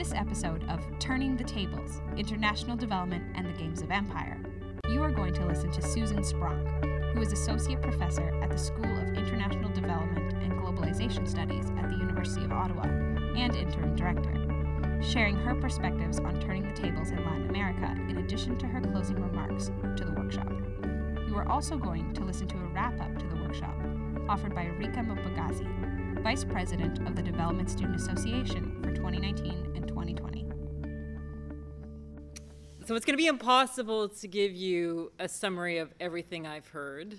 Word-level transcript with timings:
This 0.00 0.14
episode 0.14 0.64
of 0.70 0.80
Turning 0.98 1.36
the 1.36 1.44
Tables 1.44 2.00
International 2.16 2.74
Development 2.74 3.22
and 3.34 3.46
the 3.46 3.52
Games 3.52 3.82
of 3.82 3.90
Empire, 3.90 4.38
you 4.88 5.02
are 5.02 5.10
going 5.10 5.34
to 5.34 5.44
listen 5.44 5.70
to 5.72 5.82
Susan 5.82 6.20
Spronk, 6.20 7.12
who 7.12 7.20
is 7.20 7.34
Associate 7.34 7.78
Professor 7.82 8.26
at 8.42 8.50
the 8.50 8.56
School 8.56 8.86
of 8.86 9.08
International 9.08 9.68
Development 9.68 10.32
and 10.42 10.54
Globalization 10.54 11.28
Studies 11.28 11.66
at 11.78 11.90
the 11.90 11.98
University 11.98 12.46
of 12.46 12.50
Ottawa 12.50 12.84
and 12.84 13.54
Interim 13.54 13.94
Director, 13.94 15.02
sharing 15.02 15.36
her 15.36 15.54
perspectives 15.54 16.18
on 16.18 16.40
turning 16.40 16.66
the 16.66 16.72
tables 16.72 17.10
in 17.10 17.22
Latin 17.22 17.50
America 17.50 17.94
in 18.08 18.16
addition 18.24 18.56
to 18.56 18.66
her 18.66 18.80
closing 18.80 19.20
remarks 19.20 19.66
to 19.98 20.04
the 20.06 20.12
workshop. 20.12 20.50
You 21.28 21.36
are 21.36 21.46
also 21.46 21.76
going 21.76 22.14
to 22.14 22.24
listen 22.24 22.48
to 22.48 22.56
a 22.56 22.68
wrap 22.72 22.98
up 23.02 23.18
to 23.18 23.26
the 23.26 23.36
workshop 23.36 23.76
offered 24.30 24.54
by 24.54 24.64
Rika 24.64 25.00
Mpagazi, 25.00 25.99
Vice 26.22 26.44
President 26.44 26.98
of 27.08 27.16
the 27.16 27.22
Development 27.22 27.68
Student 27.70 27.96
Association 27.96 28.78
for 28.82 28.92
2019 28.92 29.72
and 29.74 29.88
2020. 29.88 30.46
So 32.86 32.94
it's 32.94 33.06
going 33.06 33.14
to 33.14 33.22
be 33.22 33.26
impossible 33.26 34.10
to 34.10 34.28
give 34.28 34.52
you 34.52 35.12
a 35.18 35.26
summary 35.26 35.78
of 35.78 35.94
everything 35.98 36.46
I've 36.46 36.68
heard. 36.68 37.18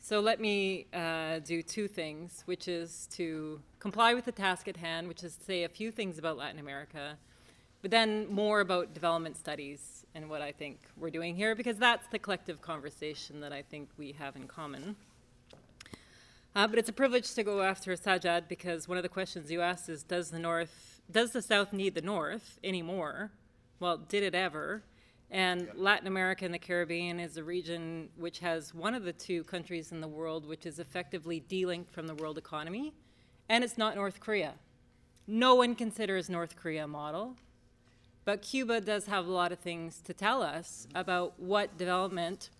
So 0.00 0.20
let 0.20 0.40
me 0.40 0.86
uh, 0.94 1.40
do 1.40 1.62
two 1.62 1.86
things, 1.86 2.42
which 2.46 2.66
is 2.66 3.08
to 3.12 3.60
comply 3.78 4.14
with 4.14 4.24
the 4.24 4.32
task 4.32 4.68
at 4.68 4.78
hand, 4.78 5.06
which 5.06 5.22
is 5.22 5.36
to 5.36 5.44
say 5.44 5.64
a 5.64 5.68
few 5.68 5.90
things 5.90 6.16
about 6.16 6.38
Latin 6.38 6.58
America, 6.58 7.18
but 7.82 7.90
then 7.90 8.26
more 8.28 8.60
about 8.60 8.94
development 8.94 9.36
studies 9.36 10.06
and 10.14 10.30
what 10.30 10.40
I 10.40 10.50
think 10.50 10.78
we're 10.96 11.10
doing 11.10 11.36
here, 11.36 11.54
because 11.54 11.76
that's 11.76 12.06
the 12.08 12.18
collective 12.18 12.62
conversation 12.62 13.40
that 13.40 13.52
I 13.52 13.60
think 13.60 13.90
we 13.98 14.12
have 14.12 14.34
in 14.34 14.48
common. 14.48 14.96
Uh, 16.56 16.68
but 16.68 16.78
it's 16.78 16.88
a 16.88 16.92
privilege 16.92 17.34
to 17.34 17.42
go 17.42 17.62
after 17.62 17.92
Sajad 17.94 18.46
because 18.48 18.86
one 18.86 18.96
of 18.96 19.02
the 19.02 19.08
questions 19.08 19.50
you 19.50 19.60
asked 19.60 19.88
is 19.88 20.04
Does 20.04 20.30
the 20.30 20.38
North, 20.38 21.00
does 21.10 21.32
the 21.32 21.42
South 21.42 21.72
need 21.72 21.96
the 21.96 22.02
North 22.02 22.60
anymore? 22.62 23.32
Well, 23.80 23.96
did 23.96 24.22
it 24.22 24.36
ever? 24.36 24.84
And 25.32 25.68
Latin 25.74 26.06
America 26.06 26.44
and 26.44 26.54
the 26.54 26.60
Caribbean 26.60 27.18
is 27.18 27.36
a 27.36 27.42
region 27.42 28.08
which 28.16 28.38
has 28.38 28.72
one 28.72 28.94
of 28.94 29.02
the 29.02 29.12
two 29.12 29.42
countries 29.44 29.90
in 29.90 30.00
the 30.00 30.06
world 30.06 30.46
which 30.46 30.64
is 30.64 30.78
effectively 30.78 31.42
delinked 31.48 31.90
from 31.90 32.06
the 32.06 32.14
world 32.14 32.38
economy, 32.38 32.94
and 33.48 33.64
it's 33.64 33.76
not 33.76 33.96
North 33.96 34.20
Korea. 34.20 34.54
No 35.26 35.56
one 35.56 35.74
considers 35.74 36.30
North 36.30 36.54
Korea 36.54 36.84
a 36.84 36.86
model, 36.86 37.34
but 38.24 38.42
Cuba 38.42 38.80
does 38.80 39.06
have 39.06 39.26
a 39.26 39.32
lot 39.32 39.50
of 39.50 39.58
things 39.58 40.00
to 40.02 40.14
tell 40.14 40.40
us 40.40 40.86
about 40.94 41.40
what 41.40 41.76
development, 41.76 42.50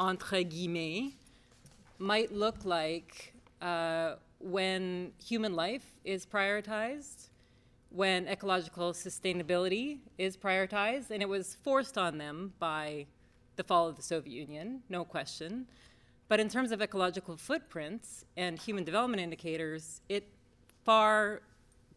entre 0.00 0.42
guillemets, 0.42 1.12
might 2.04 2.32
look 2.32 2.64
like 2.64 3.32
uh, 3.62 4.16
when 4.38 5.12
human 5.24 5.56
life 5.56 5.86
is 6.04 6.26
prioritized, 6.26 7.30
when 7.88 8.28
ecological 8.28 8.92
sustainability 8.92 9.98
is 10.18 10.36
prioritized, 10.36 11.10
and 11.10 11.22
it 11.22 11.28
was 11.28 11.56
forced 11.64 11.96
on 11.96 12.18
them 12.18 12.52
by 12.58 13.06
the 13.56 13.64
fall 13.64 13.88
of 13.88 13.96
the 13.96 14.02
Soviet 14.02 14.34
Union, 14.34 14.82
no 14.90 15.04
question. 15.04 15.66
But 16.28 16.40
in 16.40 16.48
terms 16.48 16.72
of 16.72 16.82
ecological 16.82 17.36
footprints 17.36 18.24
and 18.36 18.58
human 18.58 18.84
development 18.84 19.22
indicators, 19.22 20.02
it 20.08 20.28
far 20.84 21.40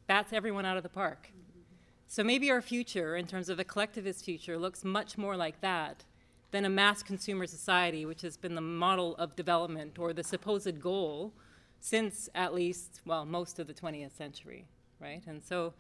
bats 0.05 0.31
everyone 0.31 0.65
out 0.65 0.77
of 0.77 0.83
the 0.83 0.89
park. 0.89 1.31
So 2.07 2.23
maybe 2.23 2.49
our 2.49 2.61
future, 2.61 3.17
in 3.17 3.27
terms 3.27 3.49
of 3.49 3.59
a 3.59 3.65
collectivist 3.65 4.23
future, 4.23 4.57
looks 4.57 4.85
much 4.85 5.17
more 5.17 5.35
like 5.35 5.59
that 5.59 6.05
than 6.51 6.65
a 6.65 6.69
mass 6.69 7.03
consumer 7.03 7.45
society, 7.45 8.05
which 8.05 8.21
has 8.21 8.37
been 8.37 8.55
the 8.55 8.61
model 8.61 9.15
of 9.17 9.35
development 9.35 9.99
or 9.99 10.13
the 10.13 10.23
supposed 10.23 10.79
goal 10.79 11.33
since 11.79 12.29
at 12.33 12.53
least, 12.53 13.01
well, 13.05 13.25
most 13.25 13.59
of 13.59 13.67
the 13.67 13.73
20th 13.73 14.11
century, 14.11 14.65
right? 14.99 15.21
And 15.27 15.43
so, 15.43 15.73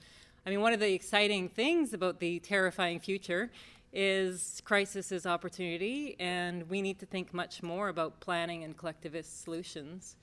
I 0.45 0.49
mean, 0.49 0.61
one 0.61 0.73
of 0.73 0.79
the 0.79 0.93
exciting 0.93 1.49
things 1.49 1.93
about 1.93 2.19
the 2.19 2.39
terrifying 2.39 2.99
future 2.99 3.49
is 3.93 4.61
crisis 4.65 5.11
is 5.11 5.25
opportunity, 5.25 6.15
and 6.19 6.69
we 6.69 6.81
need 6.81 6.99
to 6.99 7.05
think 7.05 7.33
much 7.33 7.63
more 7.63 7.89
about 7.89 8.19
planning 8.19 8.63
and 8.63 8.77
collectivist 8.77 9.43
solutions. 9.43 10.17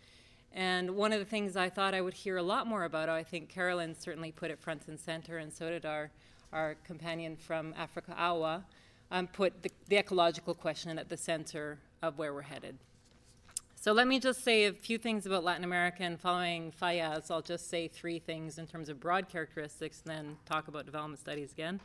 And 0.52 0.92
one 0.92 1.12
of 1.12 1.18
the 1.18 1.24
things 1.24 1.56
I 1.56 1.68
thought 1.68 1.94
I 1.94 2.00
would 2.00 2.14
hear 2.14 2.36
a 2.36 2.42
lot 2.42 2.66
more 2.66 2.84
about, 2.84 3.08
I 3.08 3.24
think 3.24 3.48
Carolyn 3.48 3.94
certainly 3.94 4.30
put 4.30 4.50
it 4.50 4.60
front 4.60 4.86
and 4.86 5.00
center, 5.00 5.38
and 5.38 5.52
so 5.52 5.68
did 5.70 5.84
our, 5.84 6.10
our 6.52 6.76
companion 6.84 7.36
from 7.36 7.74
Africa, 7.76 8.14
Awa, 8.16 8.64
um, 9.14 9.28
put 9.28 9.62
the, 9.62 9.70
the 9.88 9.96
ecological 9.96 10.54
question 10.54 10.98
at 10.98 11.08
the 11.08 11.16
center 11.16 11.78
of 12.02 12.18
where 12.18 12.34
we're 12.34 12.42
headed. 12.42 12.76
So 13.76 13.92
let 13.92 14.08
me 14.08 14.18
just 14.18 14.42
say 14.42 14.64
a 14.64 14.72
few 14.72 14.98
things 14.98 15.24
about 15.24 15.44
Latin 15.44 15.62
America, 15.62 16.02
and 16.02 16.18
following 16.18 16.72
Fayaz, 16.82 17.30
I'll 17.30 17.40
just 17.40 17.70
say 17.70 17.86
three 17.86 18.18
things 18.18 18.58
in 18.58 18.66
terms 18.66 18.88
of 18.88 18.98
broad 18.98 19.28
characteristics, 19.28 20.02
and 20.04 20.16
then 20.16 20.36
talk 20.46 20.66
about 20.66 20.84
development 20.84 21.20
studies 21.20 21.52
again 21.52 21.80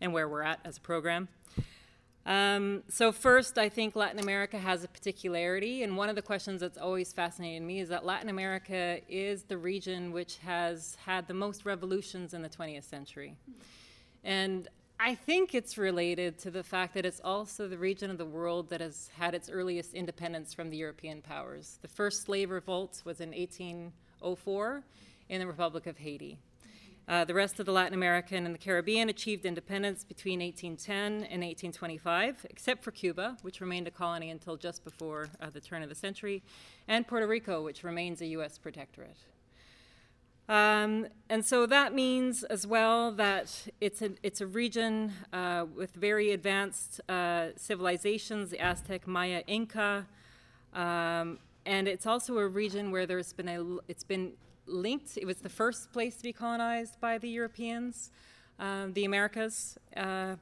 and 0.00 0.12
where 0.12 0.28
we're 0.28 0.42
at 0.42 0.58
as 0.64 0.78
a 0.78 0.80
program. 0.80 1.28
Um, 2.26 2.82
so 2.88 3.12
first, 3.12 3.58
I 3.58 3.68
think 3.68 3.94
Latin 3.94 4.18
America 4.18 4.58
has 4.58 4.82
a 4.82 4.88
particularity, 4.88 5.84
and 5.84 5.96
one 5.96 6.08
of 6.08 6.16
the 6.16 6.22
questions 6.22 6.62
that's 6.62 6.78
always 6.78 7.12
fascinated 7.12 7.62
me 7.62 7.78
is 7.78 7.90
that 7.90 8.04
Latin 8.04 8.28
America 8.28 8.98
is 9.08 9.44
the 9.44 9.56
region 9.56 10.10
which 10.10 10.38
has 10.38 10.96
had 11.04 11.28
the 11.28 11.34
most 11.34 11.64
revolutions 11.64 12.34
in 12.34 12.42
the 12.42 12.48
20th 12.48 12.84
century. 12.84 13.36
And 14.24 14.68
I 15.04 15.16
think 15.16 15.52
it's 15.52 15.76
related 15.76 16.38
to 16.38 16.50
the 16.52 16.62
fact 16.62 16.94
that 16.94 17.04
it's 17.04 17.20
also 17.24 17.66
the 17.66 17.76
region 17.76 18.08
of 18.08 18.18
the 18.18 18.24
world 18.24 18.70
that 18.70 18.80
has 18.80 19.10
had 19.18 19.34
its 19.34 19.50
earliest 19.50 19.94
independence 19.94 20.54
from 20.54 20.70
the 20.70 20.76
European 20.76 21.22
powers. 21.22 21.80
The 21.82 21.88
first 21.88 22.22
slave 22.22 22.50
revolt 22.50 23.02
was 23.04 23.20
in 23.20 23.30
1804 23.30 24.84
in 25.28 25.40
the 25.40 25.46
Republic 25.48 25.88
of 25.88 25.98
Haiti. 25.98 26.38
Uh, 27.08 27.24
the 27.24 27.34
rest 27.34 27.58
of 27.58 27.66
the 27.66 27.72
Latin 27.72 27.94
American 27.94 28.46
and 28.46 28.54
the 28.54 28.60
Caribbean 28.60 29.08
achieved 29.08 29.44
independence 29.44 30.04
between 30.04 30.38
1810 30.38 31.14
and 31.14 31.42
1825, 31.42 32.46
except 32.48 32.84
for 32.84 32.92
Cuba, 32.92 33.36
which 33.42 33.60
remained 33.60 33.88
a 33.88 33.90
colony 33.90 34.30
until 34.30 34.56
just 34.56 34.84
before 34.84 35.30
uh, 35.40 35.50
the 35.50 35.60
turn 35.60 35.82
of 35.82 35.88
the 35.88 35.96
century, 35.96 36.44
and 36.86 37.08
Puerto 37.08 37.26
Rico, 37.26 37.64
which 37.64 37.82
remains 37.82 38.20
a 38.20 38.26
U.S. 38.26 38.56
protectorate. 38.56 39.18
Um, 40.52 41.06
and 41.30 41.42
so 41.42 41.64
that 41.64 41.94
means 41.94 42.42
as 42.42 42.66
well 42.66 43.10
that 43.12 43.68
it's 43.80 44.02
a, 44.02 44.10
it's 44.22 44.42
a 44.42 44.46
region 44.46 45.10
uh, 45.32 45.64
with 45.74 45.92
very 45.94 46.32
advanced 46.32 47.00
uh, 47.08 47.46
civilizations, 47.56 48.50
the 48.50 48.60
Aztec, 48.60 49.06
Maya, 49.06 49.42
Inca, 49.46 50.06
um, 50.74 51.38
and 51.64 51.88
it's 51.88 52.04
also 52.04 52.36
a 52.36 52.46
region 52.46 52.90
where 52.90 53.06
there's 53.06 53.32
been 53.32 53.48
a, 53.48 53.64
it's 53.88 54.04
been 54.04 54.32
linked, 54.66 55.16
it 55.16 55.24
was 55.24 55.38
the 55.38 55.48
first 55.48 55.90
place 55.90 56.16
to 56.16 56.22
be 56.22 56.34
colonized 56.34 57.00
by 57.00 57.16
the 57.16 57.30
Europeans, 57.30 58.10
um, 58.58 58.92
the 58.92 59.06
Americas. 59.06 59.78
Uh, 59.96 60.34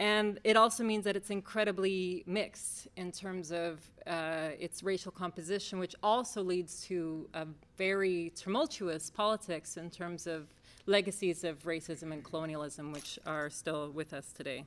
and 0.00 0.38
it 0.44 0.56
also 0.56 0.84
means 0.84 1.04
that 1.04 1.16
it's 1.16 1.30
incredibly 1.30 2.22
mixed 2.26 2.86
in 2.96 3.10
terms 3.10 3.50
of 3.50 3.80
uh, 4.06 4.50
its 4.58 4.82
racial 4.84 5.10
composition, 5.10 5.80
which 5.80 5.96
also 6.02 6.42
leads 6.42 6.84
to 6.86 7.28
a 7.34 7.46
very 7.76 8.32
tumultuous 8.36 9.10
politics 9.10 9.76
in 9.76 9.90
terms 9.90 10.28
of 10.28 10.46
legacies 10.86 11.42
of 11.42 11.64
racism 11.64 12.12
and 12.12 12.22
colonialism, 12.22 12.92
which 12.92 13.18
are 13.26 13.50
still 13.50 13.90
with 13.90 14.14
us 14.14 14.32
today. 14.32 14.64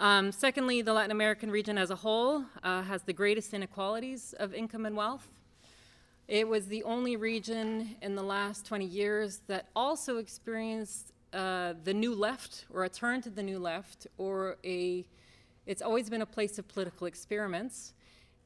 Um, 0.00 0.32
secondly, 0.32 0.82
the 0.82 0.92
Latin 0.92 1.12
American 1.12 1.52
region 1.52 1.78
as 1.78 1.90
a 1.90 1.96
whole 1.96 2.44
uh, 2.64 2.82
has 2.82 3.04
the 3.04 3.12
greatest 3.12 3.54
inequalities 3.54 4.34
of 4.40 4.52
income 4.52 4.86
and 4.86 4.96
wealth. 4.96 5.28
It 6.26 6.48
was 6.48 6.66
the 6.66 6.82
only 6.82 7.16
region 7.16 7.96
in 8.02 8.16
the 8.16 8.22
last 8.22 8.66
20 8.66 8.84
years 8.84 9.42
that 9.46 9.68
also 9.76 10.16
experienced 10.16 11.12
uh, 11.34 11.74
the 11.82 11.92
new 11.92 12.14
left 12.14 12.64
or 12.70 12.84
a 12.84 12.88
turn 12.88 13.20
to 13.22 13.30
the 13.30 13.42
new 13.42 13.58
left 13.58 14.06
or 14.18 14.56
a 14.64 15.04
it's 15.66 15.82
always 15.82 16.08
been 16.08 16.22
a 16.22 16.26
place 16.26 16.58
of 16.58 16.68
political 16.68 17.06
experiments. 17.06 17.94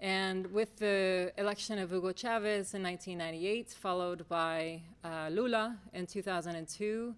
And 0.00 0.46
with 0.52 0.76
the 0.76 1.32
election 1.37 1.79
of 1.81 1.90
Hugo 1.90 2.12
Chavez 2.12 2.75
in 2.75 2.82
1998 2.85 3.70
followed 3.70 4.29
by 4.29 4.82
uh, 5.05 5.29
Lula 5.31 5.76
in 5.93 6.06
2002 6.06 7.14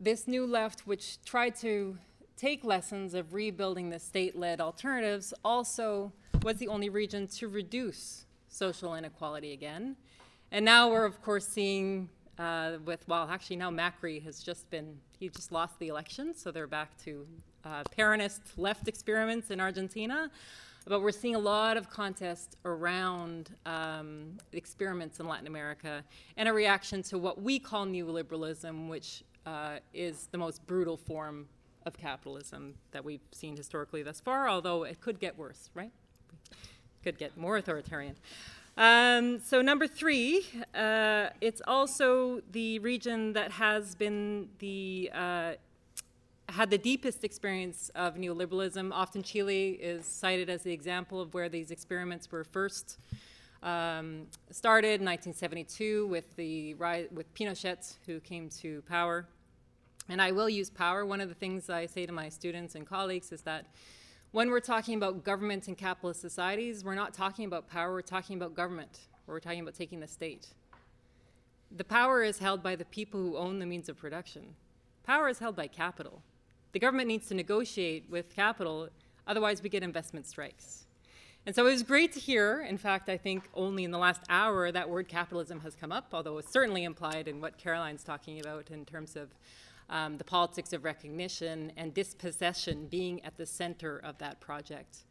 this 0.00 0.28
new 0.28 0.46
left 0.46 0.86
which 0.86 1.22
tried 1.24 1.56
to 1.56 1.98
take 2.36 2.64
lessons 2.64 3.14
of 3.14 3.34
rebuilding 3.34 3.90
the 3.90 3.98
state-led 3.98 4.60
alternatives 4.60 5.34
also 5.44 6.12
was 6.42 6.58
the 6.58 6.68
only 6.68 6.88
region 6.88 7.26
to 7.26 7.48
reduce 7.48 8.24
social 8.48 8.94
inequality 8.94 9.52
again. 9.52 9.96
And 10.52 10.64
now 10.64 10.88
we're 10.88 11.04
of 11.04 11.20
course 11.20 11.46
seeing 11.46 12.08
uh, 12.38 12.72
with, 12.84 13.06
well, 13.08 13.28
actually 13.28 13.56
now 13.56 13.70
Macri 13.70 14.22
has 14.24 14.40
just 14.40 14.70
been, 14.70 14.96
he 15.18 15.28
just 15.28 15.52
lost 15.52 15.78
the 15.78 15.88
election, 15.88 16.34
so 16.34 16.50
they're 16.50 16.66
back 16.66 16.96
to 17.04 17.26
uh, 17.64 17.82
Peronist 17.96 18.40
left 18.56 18.88
experiments 18.88 19.50
in 19.50 19.60
Argentina. 19.60 20.30
But 20.86 21.02
we're 21.02 21.10
seeing 21.10 21.34
a 21.34 21.40
lot 21.40 21.76
of 21.76 21.90
contest 21.90 22.56
around 22.64 23.54
um, 23.66 24.38
experiments 24.52 25.20
in 25.20 25.28
Latin 25.28 25.46
America 25.46 26.02
and 26.38 26.48
a 26.48 26.52
reaction 26.52 27.02
to 27.04 27.18
what 27.18 27.42
we 27.42 27.58
call 27.58 27.84
neoliberalism, 27.84 28.88
which 28.88 29.22
uh, 29.44 29.80
is 29.92 30.28
the 30.30 30.38
most 30.38 30.66
brutal 30.66 30.96
form 30.96 31.46
of 31.84 31.98
capitalism 31.98 32.74
that 32.92 33.04
we've 33.04 33.20
seen 33.32 33.56
historically 33.56 34.02
thus 34.02 34.20
far, 34.20 34.48
although 34.48 34.84
it 34.84 35.00
could 35.00 35.18
get 35.18 35.36
worse, 35.36 35.68
right? 35.74 35.92
Could 37.02 37.18
get 37.18 37.36
more 37.36 37.58
authoritarian. 37.58 38.16
Um, 38.78 39.40
so 39.40 39.60
number 39.60 39.88
three, 39.88 40.46
uh, 40.72 41.30
it's 41.40 41.60
also 41.66 42.40
the 42.52 42.78
region 42.78 43.32
that 43.32 43.50
has 43.50 43.96
been 43.96 44.50
the 44.60 45.10
uh, 45.12 45.52
had 46.48 46.70
the 46.70 46.78
deepest 46.78 47.24
experience 47.24 47.90
of 47.96 48.14
neoliberalism. 48.14 48.92
Often 48.92 49.24
Chile 49.24 49.70
is 49.70 50.06
cited 50.06 50.48
as 50.48 50.62
the 50.62 50.70
example 50.70 51.20
of 51.20 51.34
where 51.34 51.48
these 51.48 51.72
experiments 51.72 52.30
were 52.30 52.44
first 52.44 52.98
um, 53.64 54.28
started 54.52 55.00
in 55.00 55.06
1972 55.06 56.06
with 56.06 56.36
the 56.36 56.74
with 56.74 57.34
Pinochet, 57.34 57.96
who 58.06 58.20
came 58.20 58.48
to 58.60 58.82
power. 58.82 59.26
And 60.08 60.22
I 60.22 60.30
will 60.30 60.48
use 60.48 60.70
power. 60.70 61.04
One 61.04 61.20
of 61.20 61.28
the 61.28 61.34
things 61.34 61.68
I 61.68 61.86
say 61.86 62.06
to 62.06 62.12
my 62.12 62.28
students 62.28 62.76
and 62.76 62.86
colleagues 62.86 63.32
is 63.32 63.42
that 63.42 63.66
when 64.32 64.50
we're 64.50 64.60
talking 64.60 64.94
about 64.94 65.24
government 65.24 65.68
and 65.68 65.78
capitalist 65.78 66.20
societies, 66.20 66.84
we're 66.84 66.94
not 66.94 67.14
talking 67.14 67.46
about 67.46 67.68
power, 67.68 67.92
we're 67.92 68.02
talking 68.02 68.36
about 68.36 68.54
government, 68.54 69.00
or 69.26 69.34
we're 69.34 69.40
talking 69.40 69.60
about 69.60 69.74
taking 69.74 70.00
the 70.00 70.08
state. 70.08 70.48
The 71.74 71.84
power 71.84 72.22
is 72.22 72.38
held 72.38 72.62
by 72.62 72.76
the 72.76 72.84
people 72.84 73.20
who 73.20 73.36
own 73.36 73.58
the 73.58 73.66
means 73.66 73.88
of 73.88 73.96
production. 73.96 74.54
Power 75.02 75.28
is 75.28 75.38
held 75.38 75.56
by 75.56 75.66
capital. 75.66 76.22
The 76.72 76.78
government 76.78 77.08
needs 77.08 77.26
to 77.28 77.34
negotiate 77.34 78.04
with 78.10 78.34
capital, 78.34 78.90
otherwise, 79.26 79.62
we 79.62 79.70
get 79.70 79.82
investment 79.82 80.26
strikes. 80.26 80.84
And 81.46 81.54
so 81.54 81.66
it 81.66 81.70
was 81.70 81.82
great 81.82 82.12
to 82.12 82.20
hear, 82.20 82.60
in 82.60 82.76
fact, 82.76 83.08
I 83.08 83.16
think 83.16 83.48
only 83.54 83.84
in 83.84 83.90
the 83.90 83.98
last 83.98 84.20
hour 84.28 84.70
that 84.70 84.90
word 84.90 85.08
capitalism 85.08 85.60
has 85.60 85.74
come 85.74 85.92
up, 85.92 86.08
although 86.12 86.36
it's 86.36 86.52
certainly 86.52 86.84
implied 86.84 87.26
in 87.26 87.40
what 87.40 87.56
Caroline's 87.56 88.04
talking 88.04 88.38
about 88.38 88.70
in 88.70 88.84
terms 88.84 89.16
of 89.16 89.30
um, 89.90 90.18
the 90.18 90.24
politics 90.24 90.72
of 90.72 90.84
recognition 90.84 91.72
and 91.76 91.94
dispossession 91.94 92.86
being 92.86 93.24
at 93.24 93.36
the 93.36 93.46
center 93.46 93.98
of 93.98 94.18
that 94.18 94.40
project. 94.40 95.04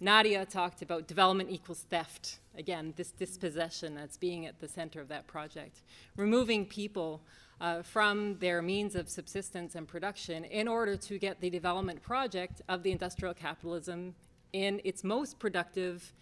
Nadia 0.00 0.46
talked 0.46 0.82
about 0.82 1.08
development 1.08 1.50
equals 1.50 1.84
theft. 1.90 2.38
Again, 2.56 2.94
this 2.96 3.10
dispossession 3.10 3.94
that's 3.94 4.16
being 4.16 4.46
at 4.46 4.60
the 4.60 4.68
center 4.68 5.00
of 5.00 5.08
that 5.08 5.26
project. 5.26 5.82
Removing 6.16 6.66
people 6.66 7.20
uh, 7.60 7.82
from 7.82 8.38
their 8.38 8.62
means 8.62 8.94
of 8.94 9.08
subsistence 9.08 9.74
and 9.74 9.88
production 9.88 10.44
in 10.44 10.68
order 10.68 10.96
to 10.96 11.18
get 11.18 11.40
the 11.40 11.50
development 11.50 12.00
project 12.00 12.62
of 12.68 12.84
the 12.84 12.92
industrial 12.92 13.34
capitalism 13.34 14.14
in 14.52 14.80
its 14.84 15.02
most 15.02 15.38
productive 15.40 16.12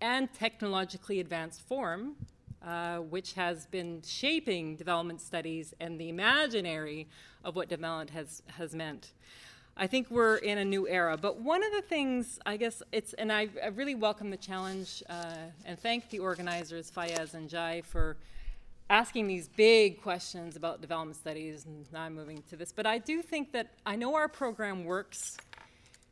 and 0.00 0.32
technologically 0.32 1.20
advanced 1.20 1.60
form, 1.60 2.16
uh, 2.64 2.98
which 2.98 3.34
has 3.34 3.66
been 3.66 4.02
shaping 4.04 4.76
development 4.76 5.20
studies 5.20 5.74
and 5.80 6.00
the 6.00 6.08
imaginary 6.08 7.08
of 7.44 7.56
what 7.56 7.68
development 7.68 8.10
has, 8.10 8.42
has 8.46 8.74
meant. 8.74 9.12
I 9.76 9.86
think 9.86 10.10
we're 10.10 10.36
in 10.36 10.56
a 10.56 10.64
new 10.64 10.88
era. 10.88 11.18
But 11.20 11.40
one 11.40 11.62
of 11.62 11.70
the 11.70 11.82
things, 11.82 12.38
I 12.46 12.56
guess, 12.56 12.82
it's, 12.92 13.12
and 13.12 13.30
I, 13.30 13.48
I 13.62 13.68
really 13.68 13.94
welcome 13.94 14.30
the 14.30 14.38
challenge 14.38 15.02
uh, 15.10 15.34
and 15.66 15.78
thank 15.78 16.08
the 16.08 16.18
organizers, 16.18 16.90
Fayez 16.90 17.34
and 17.34 17.48
Jai, 17.48 17.82
for 17.82 18.16
asking 18.88 19.26
these 19.26 19.48
big 19.48 20.00
questions 20.00 20.56
about 20.56 20.80
development 20.80 21.16
studies. 21.16 21.66
And 21.66 21.84
now 21.92 22.02
I'm 22.02 22.14
moving 22.14 22.42
to 22.48 22.56
this. 22.56 22.72
But 22.72 22.86
I 22.86 22.96
do 22.96 23.20
think 23.20 23.52
that 23.52 23.74
I 23.84 23.96
know 23.96 24.14
our 24.14 24.28
program 24.28 24.84
works 24.84 25.36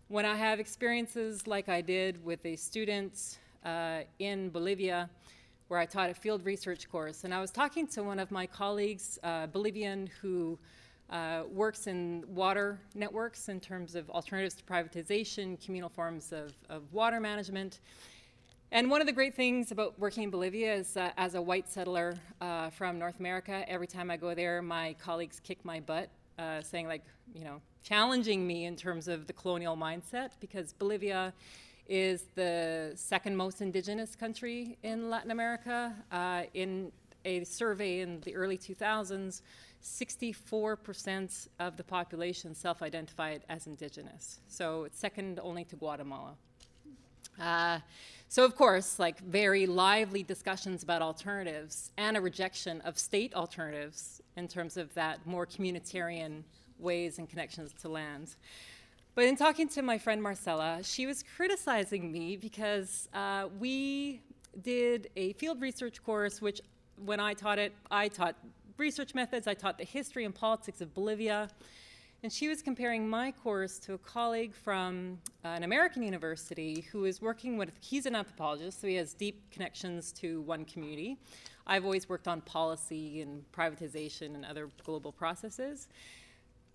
when 0.08 0.26
I 0.26 0.36
have 0.36 0.60
experiences 0.60 1.46
like 1.46 1.70
I 1.70 1.80
did 1.80 2.22
with 2.22 2.44
a 2.44 2.56
student 2.56 3.38
uh, 3.64 4.00
in 4.18 4.50
Bolivia 4.50 5.08
where 5.68 5.80
I 5.80 5.86
taught 5.86 6.10
a 6.10 6.14
field 6.14 6.44
research 6.44 6.90
course. 6.90 7.24
And 7.24 7.32
I 7.32 7.40
was 7.40 7.50
talking 7.50 7.86
to 7.88 8.02
one 8.02 8.18
of 8.18 8.30
my 8.30 8.46
colleagues, 8.46 9.18
uh, 9.22 9.46
Bolivian, 9.46 10.10
who 10.20 10.58
uh, 11.10 11.42
works 11.50 11.86
in 11.86 12.24
water 12.28 12.78
networks 12.94 13.48
in 13.48 13.60
terms 13.60 13.94
of 13.94 14.10
alternatives 14.10 14.54
to 14.56 14.64
privatization, 14.64 15.62
communal 15.64 15.88
forms 15.88 16.32
of, 16.32 16.52
of 16.68 16.82
water 16.92 17.20
management. 17.20 17.80
And 18.72 18.90
one 18.90 19.00
of 19.00 19.06
the 19.06 19.12
great 19.12 19.34
things 19.34 19.70
about 19.70 19.98
working 19.98 20.24
in 20.24 20.30
Bolivia 20.30 20.74
is, 20.74 20.96
uh, 20.96 21.10
as 21.16 21.34
a 21.34 21.42
white 21.42 21.68
settler 21.68 22.16
uh, 22.40 22.70
from 22.70 22.98
North 22.98 23.20
America, 23.20 23.64
every 23.68 23.86
time 23.86 24.10
I 24.10 24.16
go 24.16 24.34
there, 24.34 24.62
my 24.62 24.96
colleagues 25.00 25.40
kick 25.40 25.64
my 25.64 25.80
butt, 25.80 26.08
uh, 26.38 26.60
saying, 26.60 26.88
like, 26.88 27.04
you 27.34 27.44
know, 27.44 27.60
challenging 27.82 28.46
me 28.46 28.64
in 28.64 28.74
terms 28.74 29.06
of 29.06 29.26
the 29.26 29.32
colonial 29.32 29.76
mindset, 29.76 30.30
because 30.40 30.72
Bolivia 30.72 31.32
is 31.88 32.24
the 32.34 32.92
second 32.94 33.36
most 33.36 33.60
indigenous 33.60 34.16
country 34.16 34.78
in 34.82 35.10
Latin 35.10 35.30
America. 35.30 35.94
Uh, 36.10 36.42
in 36.54 36.90
a 37.24 37.44
survey 37.44 38.00
in 38.00 38.20
the 38.20 38.34
early 38.34 38.58
2000s, 38.58 39.40
64% 39.82 41.48
of 41.60 41.76
the 41.76 41.84
population 41.84 42.54
self 42.54 42.82
identified 42.82 43.42
as 43.48 43.66
indigenous. 43.66 44.40
So 44.48 44.84
it's 44.84 44.98
second 44.98 45.40
only 45.42 45.64
to 45.64 45.76
Guatemala. 45.76 46.34
Uh, 47.40 47.80
so, 48.28 48.44
of 48.44 48.56
course, 48.56 48.98
like 48.98 49.18
very 49.20 49.66
lively 49.66 50.22
discussions 50.22 50.82
about 50.82 51.02
alternatives 51.02 51.90
and 51.96 52.16
a 52.16 52.20
rejection 52.20 52.80
of 52.82 52.98
state 52.98 53.34
alternatives 53.34 54.22
in 54.36 54.48
terms 54.48 54.76
of 54.76 54.92
that 54.94 55.24
more 55.26 55.46
communitarian 55.46 56.42
ways 56.78 57.18
and 57.18 57.28
connections 57.28 57.72
to 57.82 57.88
land. 57.88 58.34
But 59.14 59.26
in 59.26 59.36
talking 59.36 59.68
to 59.68 59.82
my 59.82 59.96
friend 59.96 60.20
Marcella, 60.20 60.80
she 60.82 61.06
was 61.06 61.22
criticizing 61.36 62.10
me 62.10 62.36
because 62.36 63.08
uh, 63.14 63.46
we 63.60 64.20
did 64.60 65.08
a 65.14 65.34
field 65.34 65.60
research 65.60 66.02
course, 66.02 66.42
which 66.42 66.60
when 67.04 67.20
I 67.20 67.32
taught 67.32 67.60
it, 67.60 67.72
I 67.92 68.08
taught 68.08 68.34
research 68.76 69.14
methods, 69.14 69.46
I 69.46 69.54
taught 69.54 69.78
the 69.78 69.84
history 69.84 70.24
and 70.24 70.34
politics 70.34 70.80
of 70.80 70.92
Bolivia. 70.94 71.48
And 72.24 72.32
she 72.32 72.48
was 72.48 72.60
comparing 72.60 73.08
my 73.08 73.30
course 73.30 73.78
to 73.80 73.92
a 73.92 73.98
colleague 73.98 74.52
from 74.52 75.18
uh, 75.44 75.48
an 75.48 75.62
American 75.62 76.02
university 76.02 76.80
who 76.90 77.04
is 77.04 77.22
working 77.22 77.56
with, 77.56 77.70
he's 77.80 78.06
an 78.06 78.16
anthropologist, 78.16 78.80
so 78.80 78.88
he 78.88 78.94
has 78.96 79.14
deep 79.14 79.48
connections 79.52 80.10
to 80.12 80.40
one 80.40 80.64
community. 80.64 81.18
I've 81.68 81.84
always 81.84 82.08
worked 82.08 82.26
on 82.26 82.40
policy 82.40 83.20
and 83.20 83.44
privatization 83.52 84.34
and 84.34 84.44
other 84.44 84.70
global 84.84 85.12
processes. 85.12 85.86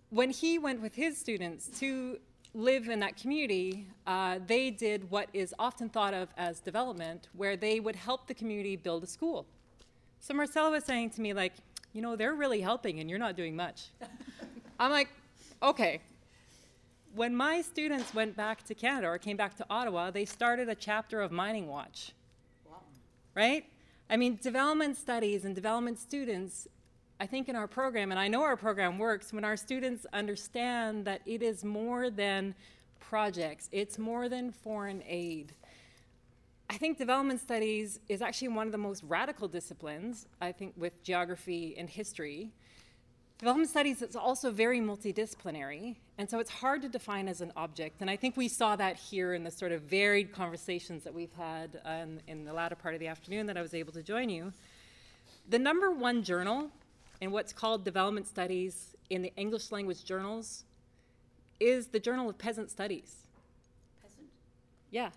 When 0.10 0.30
he 0.30 0.58
went 0.58 0.82
with 0.82 0.96
his 0.96 1.18
students 1.18 1.68
to 1.80 2.20
live 2.54 2.90
in 2.90 3.00
that 3.00 3.16
community, 3.18 3.88
uh, 4.08 4.40
they 4.48 4.72
did 4.72 5.10
what 5.12 5.30
is 5.34 5.54
often 5.60 5.90
thought 5.90 6.14
of 6.14 6.30
as 6.38 6.60
development, 6.60 7.28
where 7.34 7.56
they 7.56 7.80
would 7.80 7.96
help 7.96 8.28
the 8.28 8.34
community 8.34 8.76
build 8.76 9.04
a 9.04 9.08
school. 9.08 9.46
So 10.20 10.34
Marcella 10.34 10.72
was 10.72 10.84
saying 10.84 11.12
to 11.12 11.22
me, 11.22 11.34
like, 11.34 11.54
you 11.94 12.02
know, 12.02 12.16
they're 12.16 12.34
really 12.34 12.62
helping 12.62 13.00
and 13.00 13.10
you're 13.10 13.20
not 13.20 13.36
doing 13.36 13.56
much. 13.56 13.88
I'm 14.80 14.92
like, 14.92 15.10
okay. 15.62 16.02
When 17.16 17.36
my 17.36 17.62
students 17.62 18.14
went 18.14 18.36
back 18.36 18.64
to 18.66 18.76
Canada 18.76 19.08
or 19.08 19.18
came 19.18 19.38
back 19.38 19.56
to 19.58 19.66
Ottawa, 19.70 20.12
they 20.12 20.26
started 20.26 20.70
a 20.70 20.76
chapter 20.76 21.22
of 21.22 21.32
Mining 21.32 21.68
Watch. 21.68 22.12
Wow. 22.70 22.78
Right? 23.34 23.66
I 24.10 24.18
mean, 24.18 24.40
development 24.42 24.98
studies 24.98 25.46
and 25.46 25.56
development 25.56 26.00
students, 26.00 26.68
I 27.22 27.26
think 27.26 27.50
in 27.50 27.56
our 27.58 27.68
program, 27.68 28.12
and 28.12 28.20
I 28.20 28.30
know 28.30 28.44
our 28.44 28.56
program 28.56 28.98
works, 28.98 29.34
when 29.34 29.44
our 29.44 29.58
students 29.58 30.06
understand 30.14 31.04
that 31.04 31.22
it 31.26 31.44
is 31.44 31.66
more 31.66 32.10
than 32.10 32.56
projects, 33.02 33.68
it's 33.74 33.98
more 33.98 34.30
than 34.30 34.52
foreign 34.52 35.04
aid. 35.06 35.52
I 36.70 36.78
think 36.78 36.98
development 36.98 37.42
studies 37.42 38.00
is 38.08 38.22
actually 38.22 38.50
one 38.50 38.68
of 38.68 38.72
the 38.72 38.78
most 38.78 39.04
radical 39.04 39.50
disciplines, 39.50 40.28
I 40.40 40.54
think, 40.54 40.76
with 40.78 41.04
geography 41.04 41.76
and 41.78 41.90
history. 41.90 42.52
Development 43.38 43.70
studies 43.70 44.02
is 44.02 44.16
also 44.16 44.50
very 44.50 44.80
multidisciplinary, 44.80 45.98
and 46.18 46.30
so 46.30 46.40
it's 46.40 46.52
hard 46.52 46.82
to 46.84 46.90
define 46.90 47.28
as 47.28 47.42
an 47.42 47.52
object. 47.58 48.00
And 48.00 48.10
I 48.10 48.16
think 48.16 48.38
we 48.38 48.48
saw 48.48 48.78
that 48.78 48.96
here 48.96 49.34
in 49.34 49.44
the 49.44 49.52
sort 49.52 49.74
of 49.74 49.82
varied 49.82 50.32
conversations 50.32 51.04
that 51.04 51.14
we've 51.14 51.34
had 51.34 51.82
in, 51.86 52.22
in 52.28 52.46
the 52.46 52.54
latter 52.54 52.76
part 52.76 52.94
of 52.94 53.02
the 53.02 53.08
afternoon 53.08 53.46
that 53.48 53.58
I 53.58 53.62
was 53.62 53.74
able 53.74 53.92
to 53.92 54.04
join 54.04 54.30
you. 54.30 54.54
The 55.50 55.60
number 55.60 55.92
one 55.92 56.24
journal 56.24 56.70
in 57.22 57.32
what's 57.32 57.54
called 57.54 57.84
development 57.84 58.28
studies 58.28 58.96
in 59.10 59.22
the 59.22 59.34
English 59.36 59.72
language 59.72 60.04
journals 60.06 60.64
is 61.60 61.88
the 61.88 62.00
Journal 62.00 62.30
of 62.30 62.38
Peasant 62.38 62.72
Studies. 62.72 63.28
Peasant? 64.02 64.28
Yeah. 64.92 65.10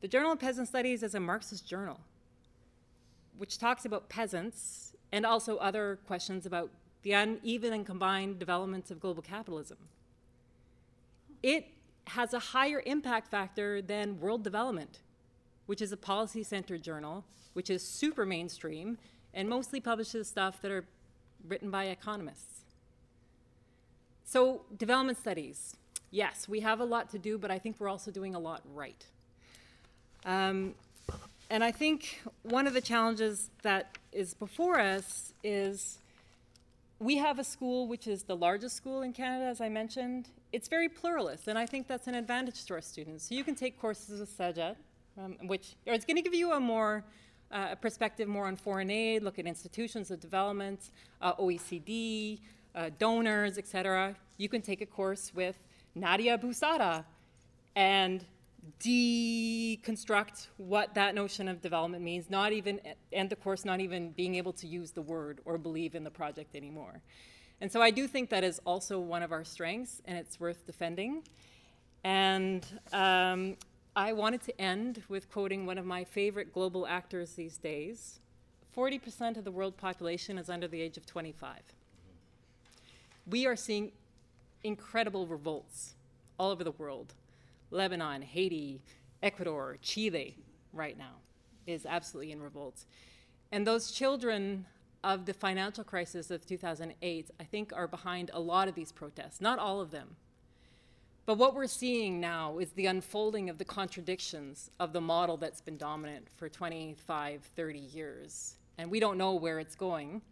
The 0.00 0.08
Journal 0.08 0.32
of 0.32 0.38
Peasant 0.38 0.68
Studies 0.68 1.02
is 1.02 1.14
a 1.14 1.20
Marxist 1.20 1.66
journal 1.66 1.98
which 3.38 3.58
talks 3.58 3.84
about 3.84 4.08
peasants 4.08 4.94
and 5.12 5.26
also 5.26 5.56
other 5.58 5.98
questions 6.06 6.46
about 6.46 6.70
the 7.02 7.12
uneven 7.12 7.72
and 7.72 7.86
combined 7.86 8.38
developments 8.38 8.90
of 8.90 9.00
global 9.00 9.22
capitalism. 9.22 9.78
It 11.42 11.66
has 12.08 12.32
a 12.34 12.38
higher 12.38 12.82
impact 12.86 13.28
factor 13.28 13.82
than 13.82 14.20
World 14.20 14.42
Development, 14.42 15.00
which 15.66 15.82
is 15.82 15.92
a 15.92 15.96
policy 15.96 16.42
centered 16.42 16.82
journal, 16.82 17.24
which 17.52 17.70
is 17.70 17.82
super 17.82 18.24
mainstream 18.24 18.98
and 19.36 19.48
mostly 19.48 19.78
publishes 19.78 20.26
stuff 20.26 20.60
that 20.62 20.72
are 20.72 20.84
written 21.46 21.70
by 21.70 21.84
economists. 21.84 22.62
So, 24.24 24.62
development 24.76 25.18
studies. 25.18 25.76
Yes, 26.10 26.48
we 26.48 26.60
have 26.60 26.80
a 26.80 26.84
lot 26.84 27.10
to 27.10 27.18
do, 27.18 27.38
but 27.38 27.50
I 27.50 27.58
think 27.58 27.76
we're 27.78 27.90
also 27.90 28.10
doing 28.10 28.34
a 28.34 28.38
lot 28.38 28.62
right. 28.74 29.04
Um, 30.24 30.74
and 31.50 31.62
I 31.62 31.70
think 31.70 32.22
one 32.42 32.66
of 32.66 32.72
the 32.72 32.80
challenges 32.80 33.50
that 33.62 33.98
is 34.10 34.34
before 34.34 34.80
us 34.80 35.32
is 35.44 35.98
we 36.98 37.18
have 37.18 37.38
a 37.38 37.44
school 37.44 37.86
which 37.86 38.06
is 38.06 38.24
the 38.24 38.34
largest 38.34 38.74
school 38.74 39.02
in 39.02 39.12
Canada, 39.12 39.44
as 39.44 39.60
I 39.60 39.68
mentioned. 39.68 40.28
It's 40.52 40.66
very 40.66 40.88
pluralist, 40.88 41.46
and 41.46 41.58
I 41.58 41.66
think 41.66 41.86
that's 41.86 42.06
an 42.06 42.14
advantage 42.14 42.64
to 42.64 42.74
our 42.74 42.80
students. 42.80 43.28
So 43.28 43.34
you 43.34 43.44
can 43.44 43.54
take 43.54 43.78
courses 43.78 44.18
with 44.18 44.36
Sajat, 44.36 44.76
um, 45.18 45.36
which 45.46 45.76
or 45.86 45.92
it's 45.92 46.06
going 46.06 46.16
to 46.16 46.22
give 46.22 46.34
you 46.34 46.52
a 46.52 46.60
more 46.60 47.04
uh, 47.50 47.68
a 47.72 47.76
perspective 47.76 48.28
more 48.28 48.46
on 48.46 48.56
foreign 48.56 48.90
aid, 48.90 49.22
look 49.22 49.38
at 49.38 49.46
institutions 49.46 50.10
of 50.10 50.20
development, 50.20 50.90
uh, 51.20 51.34
OECD, 51.34 52.40
uh, 52.74 52.90
donors, 52.98 53.58
etc., 53.58 54.14
you 54.36 54.48
can 54.48 54.60
take 54.60 54.80
a 54.80 54.86
course 54.86 55.32
with 55.34 55.56
Nadia 55.94 56.34
Abu-Zahra 56.34 57.04
and 57.74 58.24
deconstruct 58.80 60.48
what 60.56 60.94
that 60.94 61.14
notion 61.14 61.48
of 61.48 61.62
development 61.62 62.02
means, 62.02 62.28
not 62.28 62.52
even, 62.52 62.80
and 63.12 63.30
the 63.30 63.36
course 63.36 63.64
not 63.64 63.80
even 63.80 64.10
being 64.10 64.34
able 64.34 64.52
to 64.52 64.66
use 64.66 64.90
the 64.90 65.02
word 65.02 65.40
or 65.44 65.56
believe 65.56 65.94
in 65.94 66.04
the 66.04 66.10
project 66.10 66.54
anymore. 66.54 67.00
And 67.60 67.72
so 67.72 67.80
I 67.80 67.90
do 67.90 68.06
think 68.06 68.28
that 68.30 68.44
is 68.44 68.60
also 68.66 68.98
one 68.98 69.22
of 69.22 69.32
our 69.32 69.44
strengths, 69.44 70.02
and 70.04 70.18
it's 70.18 70.38
worth 70.38 70.66
defending. 70.66 71.22
And 72.04 72.66
um, 72.92 73.56
I 73.98 74.12
wanted 74.12 74.42
to 74.42 74.60
end 74.60 75.02
with 75.08 75.32
quoting 75.32 75.64
one 75.64 75.78
of 75.78 75.86
my 75.86 76.04
favorite 76.04 76.52
global 76.52 76.86
actors 76.86 77.32
these 77.32 77.56
days 77.56 78.20
40% 78.76 79.38
of 79.38 79.44
the 79.44 79.50
world 79.50 79.78
population 79.78 80.36
is 80.36 80.50
under 80.50 80.68
the 80.68 80.82
age 80.82 80.98
of 80.98 81.06
25. 81.06 81.62
We 83.26 83.46
are 83.46 83.56
seeing 83.56 83.92
incredible 84.62 85.26
revolts 85.26 85.94
all 86.38 86.50
over 86.50 86.62
the 86.62 86.72
world. 86.72 87.14
Lebanon, 87.70 88.20
Haiti, 88.20 88.82
Ecuador, 89.22 89.78
Chile, 89.80 90.36
right 90.74 90.98
now, 90.98 91.14
is 91.66 91.86
absolutely 91.86 92.32
in 92.32 92.42
revolt. 92.42 92.84
And 93.50 93.66
those 93.66 93.90
children 93.90 94.66
of 95.02 95.24
the 95.24 95.32
financial 95.32 95.84
crisis 95.84 96.30
of 96.30 96.44
2008, 96.44 97.30
I 97.40 97.44
think, 97.44 97.72
are 97.74 97.88
behind 97.88 98.30
a 98.34 98.40
lot 98.40 98.68
of 98.68 98.74
these 98.74 98.92
protests. 98.92 99.40
Not 99.40 99.58
all 99.58 99.80
of 99.80 99.90
them. 99.90 100.16
But 101.26 101.38
what 101.38 101.54
we're 101.56 101.66
seeing 101.66 102.20
now 102.20 102.58
is 102.58 102.70
the 102.70 102.86
unfolding 102.86 103.50
of 103.50 103.58
the 103.58 103.64
contradictions 103.64 104.70
of 104.78 104.92
the 104.92 105.00
model 105.00 105.36
that's 105.36 105.60
been 105.60 105.76
dominant 105.76 106.28
for 106.36 106.48
25, 106.48 107.42
30 107.56 107.78
years. 107.78 108.54
And 108.78 108.88
we 108.90 109.00
don't 109.00 109.18
know 109.18 109.34
where 109.34 109.58
it's 109.58 109.74
going. 109.74 110.22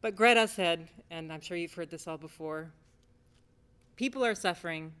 But 0.00 0.16
Greta 0.16 0.48
said, 0.48 0.88
and 1.10 1.30
I'm 1.30 1.42
sure 1.42 1.56
you've 1.56 1.74
heard 1.74 1.90
this 1.90 2.08
all 2.08 2.16
before 2.16 2.70
people 3.96 4.24
are 4.24 4.34
suffering, 4.34 4.92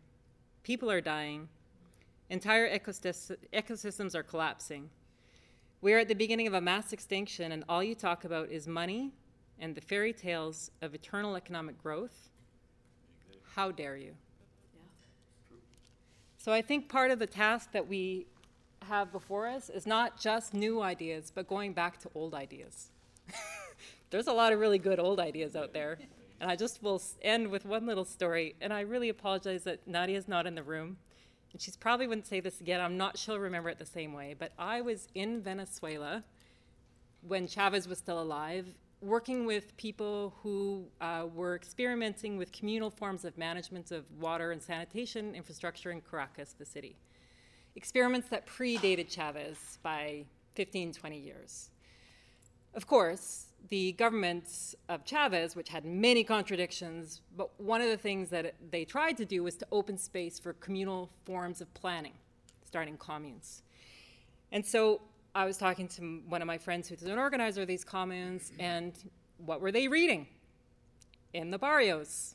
people 0.64 0.90
are 0.90 1.00
dying, 1.00 1.48
entire 2.28 2.68
ecosystems 2.68 4.14
are 4.14 4.22
collapsing. 4.24 4.90
We 5.80 5.94
are 5.94 6.00
at 6.00 6.08
the 6.08 6.14
beginning 6.14 6.48
of 6.48 6.54
a 6.54 6.60
mass 6.60 6.92
extinction, 6.92 7.52
and 7.52 7.62
all 7.68 7.82
you 7.82 7.94
talk 7.94 8.24
about 8.24 8.50
is 8.50 8.66
money 8.66 9.12
and 9.60 9.74
the 9.74 9.80
fairy 9.80 10.12
tales 10.12 10.72
of 10.82 10.94
eternal 10.94 11.36
economic 11.36 11.80
growth. 11.80 12.28
How 13.54 13.70
dare 13.70 13.96
you? 13.96 14.14
So 16.38 16.52
I 16.52 16.62
think 16.62 16.88
part 16.88 17.10
of 17.10 17.18
the 17.18 17.26
task 17.26 17.72
that 17.72 17.86
we 17.86 18.26
have 18.86 19.12
before 19.12 19.46
us 19.46 19.68
is 19.68 19.86
not 19.86 20.18
just 20.18 20.54
new 20.54 20.80
ideas, 20.80 21.30
but 21.34 21.46
going 21.46 21.74
back 21.74 21.98
to 21.98 22.10
old 22.14 22.34
ideas. 22.34 22.90
There's 24.10 24.28
a 24.28 24.32
lot 24.32 24.54
of 24.54 24.58
really 24.58 24.78
good 24.78 24.98
old 24.98 25.20
ideas 25.20 25.54
out 25.54 25.74
there. 25.74 25.98
And 26.40 26.50
I 26.50 26.56
just 26.56 26.82
will 26.82 27.02
end 27.20 27.48
with 27.48 27.66
one 27.66 27.84
little 27.84 28.04
story. 28.04 28.54
And 28.60 28.72
I 28.72 28.80
really 28.80 29.10
apologize 29.10 29.64
that 29.64 29.86
Nadia's 29.86 30.28
not 30.28 30.46
in 30.46 30.54
the 30.54 30.62
room 30.62 30.96
and 31.52 31.60
she's 31.60 31.76
probably 31.76 32.06
wouldn't 32.06 32.26
say 32.26 32.40
this 32.40 32.60
again. 32.60 32.80
I'm 32.80 32.96
not 32.96 33.16
sure 33.16 33.34
she'll 33.34 33.40
remember 33.40 33.70
it 33.70 33.78
the 33.78 33.86
same 33.86 34.12
way, 34.12 34.34
but 34.38 34.52
I 34.58 34.80
was 34.80 35.08
in 35.14 35.40
Venezuela 35.40 36.24
when 37.26 37.46
Chavez 37.46 37.88
was 37.88 37.98
still 37.98 38.20
alive, 38.20 38.66
working 39.00 39.46
with 39.46 39.76
people 39.76 40.34
who 40.42 40.84
uh, 41.00 41.26
were 41.34 41.54
experimenting 41.54 42.36
with 42.36 42.52
communal 42.52 42.90
forms 42.90 43.24
of 43.24 43.36
management 43.38 43.90
of 43.92 44.04
water 44.20 44.50
and 44.50 44.62
sanitation 44.62 45.34
infrastructure 45.34 45.90
in 45.90 46.00
Caracas, 46.00 46.54
the 46.58 46.64
city. 46.64 46.96
Experiments 47.76 48.28
that 48.28 48.46
predated 48.46 49.08
Chavez 49.08 49.78
by 49.82 50.24
15, 50.54 50.92
20 50.92 51.18
years. 51.18 51.70
Of 52.74 52.86
course, 52.86 53.46
the 53.68 53.92
government 53.92 54.74
of 54.88 55.04
Chavez, 55.04 55.54
which 55.54 55.68
had 55.68 55.84
many 55.84 56.24
contradictions, 56.24 57.22
but 57.36 57.50
one 57.60 57.80
of 57.80 57.88
the 57.88 57.96
things 57.96 58.30
that 58.30 58.54
they 58.70 58.84
tried 58.84 59.16
to 59.18 59.24
do 59.24 59.42
was 59.42 59.56
to 59.56 59.66
open 59.70 59.96
space 59.98 60.38
for 60.38 60.52
communal 60.54 61.10
forms 61.24 61.60
of 61.60 61.72
planning, 61.74 62.14
starting 62.64 62.96
communes. 62.96 63.62
And 64.50 64.64
so 64.64 65.00
I 65.34 65.44
was 65.44 65.56
talking 65.56 65.88
to 65.88 66.22
one 66.28 66.42
of 66.42 66.46
my 66.46 66.58
friends 66.58 66.88
who's 66.88 67.02
an 67.02 67.18
organizer 67.18 67.62
of 67.62 67.68
these 67.68 67.84
communes, 67.84 68.52
and 68.58 68.92
what 69.38 69.60
were 69.60 69.70
they 69.70 69.88
reading? 69.88 70.26
In 71.32 71.50
the 71.50 71.58
barrios, 71.58 72.34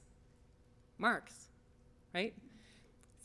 Marx, 0.98 1.50
right? 2.14 2.34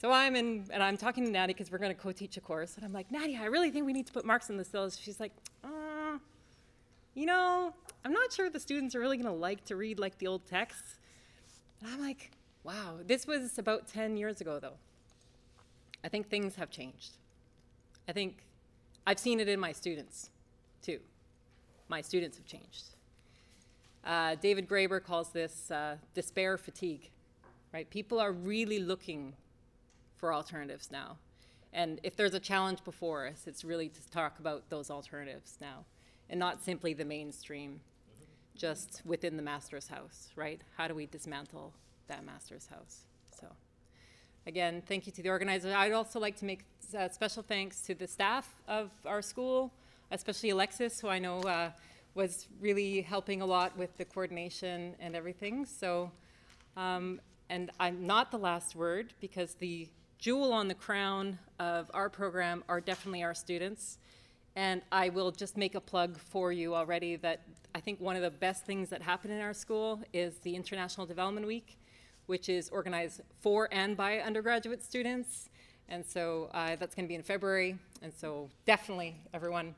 So 0.00 0.10
I'm 0.10 0.37
in, 0.37 0.66
and 0.70 0.82
I'm 0.82 0.96
talking 0.96 1.25
to 1.25 1.30
Nadia 1.30 1.54
because 1.54 1.70
we're 1.70 1.78
going 1.78 1.94
to 1.94 2.00
co-teach 2.00 2.37
a 2.37 2.40
course, 2.40 2.76
and 2.76 2.84
I'm 2.84 2.92
like, 2.92 3.10
Nadia, 3.10 3.40
I 3.40 3.46
really 3.46 3.70
think 3.70 3.84
we 3.84 3.92
need 3.92 4.06
to 4.06 4.12
put 4.12 4.25
Marx 4.25 4.48
in 4.48 4.56
the 4.56 4.64
syllabus. 4.64 4.96
She's 4.96 5.20
like, 5.20 5.32
uh, 5.64 6.18
you 7.14 7.26
know, 7.26 7.75
I'm 8.04 8.12
not 8.12 8.32
sure 8.32 8.48
the 8.48 8.60
students 8.60 8.94
are 8.94 9.00
really 9.00 9.16
going 9.16 9.26
to 9.26 9.38
like 9.38 9.64
to 9.66 9.76
read 9.76 9.98
like 9.98 10.18
the 10.18 10.28
old 10.28 10.46
texts. 10.46 10.98
And 11.80 11.90
I'm 11.90 12.00
like, 12.00 12.30
wow, 12.62 12.98
this 13.06 13.26
was 13.26 13.58
about 13.58 13.88
10 13.88 14.16
years 14.16 14.40
ago, 14.40 14.58
though. 14.60 14.75
I 16.04 16.08
think 16.08 16.30
things 16.30 16.54
have 16.56 16.70
changed. 16.70 17.16
I 18.08 18.12
think 18.12 18.38
I've 19.08 19.18
seen 19.18 19.40
it 19.40 19.48
in 19.48 19.58
my 19.58 19.72
students, 19.72 20.28
too. 20.82 20.98
My 21.88 22.02
students 22.02 22.36
have 22.36 22.44
changed. 22.44 22.88
Uh, 24.04 24.34
David 24.34 24.68
Graeber 24.68 25.02
calls 25.02 25.30
this 25.30 25.70
uh, 25.70 25.96
despair 26.12 26.58
fatigue, 26.58 27.08
right? 27.72 27.88
People 27.88 28.20
are 28.20 28.32
really 28.32 28.78
looking 28.78 29.32
for 30.18 30.30
alternatives 30.30 30.90
now. 30.92 31.16
And 31.72 32.00
if 32.02 32.16
there's 32.16 32.34
a 32.34 32.38
challenge 32.38 32.84
before 32.84 33.26
us, 33.26 33.46
it's 33.46 33.64
really 33.64 33.88
to 33.88 34.10
talk 34.10 34.40
about 34.40 34.68
those 34.68 34.90
alternatives 34.90 35.56
now 35.58 35.86
and 36.28 36.38
not 36.38 36.62
simply 36.62 36.92
the 36.92 37.06
mainstream, 37.06 37.80
just 38.58 39.00
within 39.06 39.38
the 39.38 39.42
master's 39.42 39.88
house, 39.88 40.28
right? 40.36 40.60
How 40.76 40.86
do 40.86 40.94
we 40.94 41.06
dismantle 41.06 41.72
that 42.08 42.26
master's 42.26 42.66
house? 42.66 43.07
Again, 44.48 44.82
thank 44.86 45.04
you 45.04 45.12
to 45.12 45.22
the 45.22 45.28
organizers. 45.28 45.74
I'd 45.74 45.92
also 45.92 46.18
like 46.18 46.34
to 46.36 46.46
make 46.46 46.60
uh, 46.96 47.10
special 47.10 47.42
thanks 47.42 47.82
to 47.82 47.94
the 47.94 48.06
staff 48.06 48.54
of 48.66 48.90
our 49.04 49.20
school, 49.20 49.70
especially 50.10 50.48
Alexis, 50.48 50.98
who 50.98 51.08
I 51.08 51.18
know 51.18 51.40
uh, 51.40 51.70
was 52.14 52.48
really 52.58 53.02
helping 53.02 53.42
a 53.42 53.44
lot 53.44 53.76
with 53.76 53.94
the 53.98 54.06
coordination 54.06 54.94
and 55.00 55.14
everything. 55.14 55.66
So, 55.66 56.10
um, 56.78 57.20
and 57.50 57.70
I'm 57.78 58.06
not 58.06 58.30
the 58.30 58.38
last 58.38 58.74
word 58.74 59.12
because 59.20 59.52
the 59.52 59.86
jewel 60.16 60.54
on 60.54 60.66
the 60.66 60.74
crown 60.74 61.38
of 61.60 61.90
our 61.92 62.08
program 62.08 62.64
are 62.70 62.80
definitely 62.80 63.22
our 63.22 63.34
students. 63.34 63.98
And 64.56 64.80
I 64.90 65.10
will 65.10 65.30
just 65.30 65.58
make 65.58 65.74
a 65.74 65.80
plug 65.80 66.16
for 66.16 66.52
you 66.52 66.74
already 66.74 67.16
that 67.16 67.42
I 67.74 67.80
think 67.80 68.00
one 68.00 68.16
of 68.16 68.22
the 68.22 68.30
best 68.30 68.64
things 68.64 68.88
that 68.88 69.02
happen 69.02 69.30
in 69.30 69.42
our 69.42 69.52
school 69.52 70.00
is 70.14 70.38
the 70.38 70.56
International 70.56 71.06
Development 71.06 71.46
Week, 71.46 71.76
which 72.28 72.49
is 72.49 72.68
organized 72.68 73.23
for 73.40 73.68
and 73.73 73.97
by 73.97 74.18
undergraduate 74.18 74.85
students. 74.85 75.49
And 75.88 76.04
so 76.04 76.50
uh, 76.52 76.76
that's 76.76 76.94
going 76.94 77.06
to 77.06 77.08
be 77.08 77.14
in 77.14 77.23
February. 77.23 77.78
And 78.02 78.12
so 78.12 78.50
definitely 78.66 79.16
everyone 79.32 79.75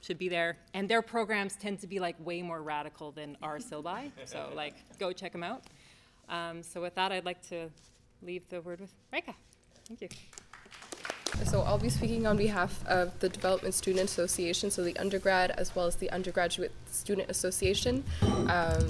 should 0.00 0.18
be 0.18 0.28
there. 0.28 0.58
And 0.74 0.88
their 0.88 1.00
programs 1.00 1.54
tend 1.54 1.78
to 1.80 1.86
be 1.86 2.00
like 2.00 2.16
way 2.24 2.42
more 2.42 2.60
radical 2.60 3.12
than 3.12 3.36
our 3.40 3.58
syllabi. 3.68 4.10
So 4.24 4.50
like 4.54 4.74
go 4.98 5.12
check 5.12 5.32
them 5.32 5.44
out. 5.44 5.62
Um, 6.28 6.62
so 6.62 6.82
with 6.82 6.94
that, 6.96 7.12
I'd 7.12 7.24
like 7.24 7.40
to 7.48 7.70
leave 8.20 8.48
the 8.48 8.60
word 8.60 8.80
with 8.80 8.92
Rika. 9.12 9.34
Thank 9.86 10.02
you. 10.02 10.08
So 11.44 11.62
I'll 11.62 11.78
be 11.78 11.88
speaking 11.88 12.26
on 12.26 12.36
behalf 12.36 12.84
of 12.86 13.18
the 13.20 13.28
Development 13.28 13.74
Student 13.74 14.04
Association, 14.04 14.70
so 14.70 14.82
the 14.82 14.96
undergrad 14.98 15.50
as 15.52 15.74
well 15.74 15.86
as 15.86 15.96
the 15.96 16.10
Undergraduate 16.10 16.72
Student 16.90 17.30
Association. 17.30 18.04
Um, 18.48 18.86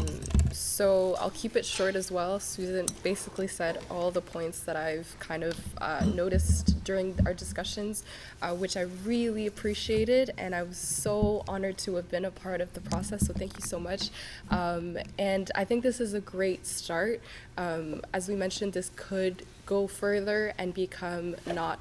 so 0.52 1.16
I'll 1.20 1.30
keep 1.30 1.56
it 1.56 1.64
short 1.64 1.96
as 1.96 2.10
well. 2.10 2.38
Susan 2.40 2.86
basically 3.02 3.48
said 3.48 3.78
all 3.90 4.10
the 4.10 4.20
points 4.20 4.60
that 4.60 4.76
I've 4.76 5.14
kind 5.18 5.42
of 5.42 5.58
uh, 5.78 6.04
noticed 6.14 6.84
during 6.84 7.18
our 7.26 7.34
discussions, 7.34 8.04
uh, 8.40 8.54
which 8.54 8.76
I 8.76 8.82
really 9.04 9.46
appreciated, 9.46 10.32
and 10.38 10.54
I 10.54 10.62
was 10.62 10.76
so 10.76 11.44
honored 11.48 11.78
to 11.78 11.96
have 11.96 12.10
been 12.10 12.24
a 12.24 12.30
part 12.30 12.60
of 12.60 12.72
the 12.74 12.80
process. 12.80 13.26
So 13.26 13.32
thank 13.32 13.54
you 13.54 13.62
so 13.62 13.78
much. 13.78 14.10
Um, 14.50 14.98
and 15.18 15.50
I 15.54 15.64
think 15.64 15.82
this 15.82 16.00
is 16.00 16.14
a 16.14 16.20
great 16.20 16.66
start. 16.66 17.20
Um, 17.56 18.02
as 18.12 18.28
we 18.28 18.34
mentioned, 18.34 18.72
this 18.72 18.90
could 18.96 19.44
go 19.66 19.86
further 19.86 20.52
and 20.58 20.74
become 20.74 21.36
not 21.46 21.78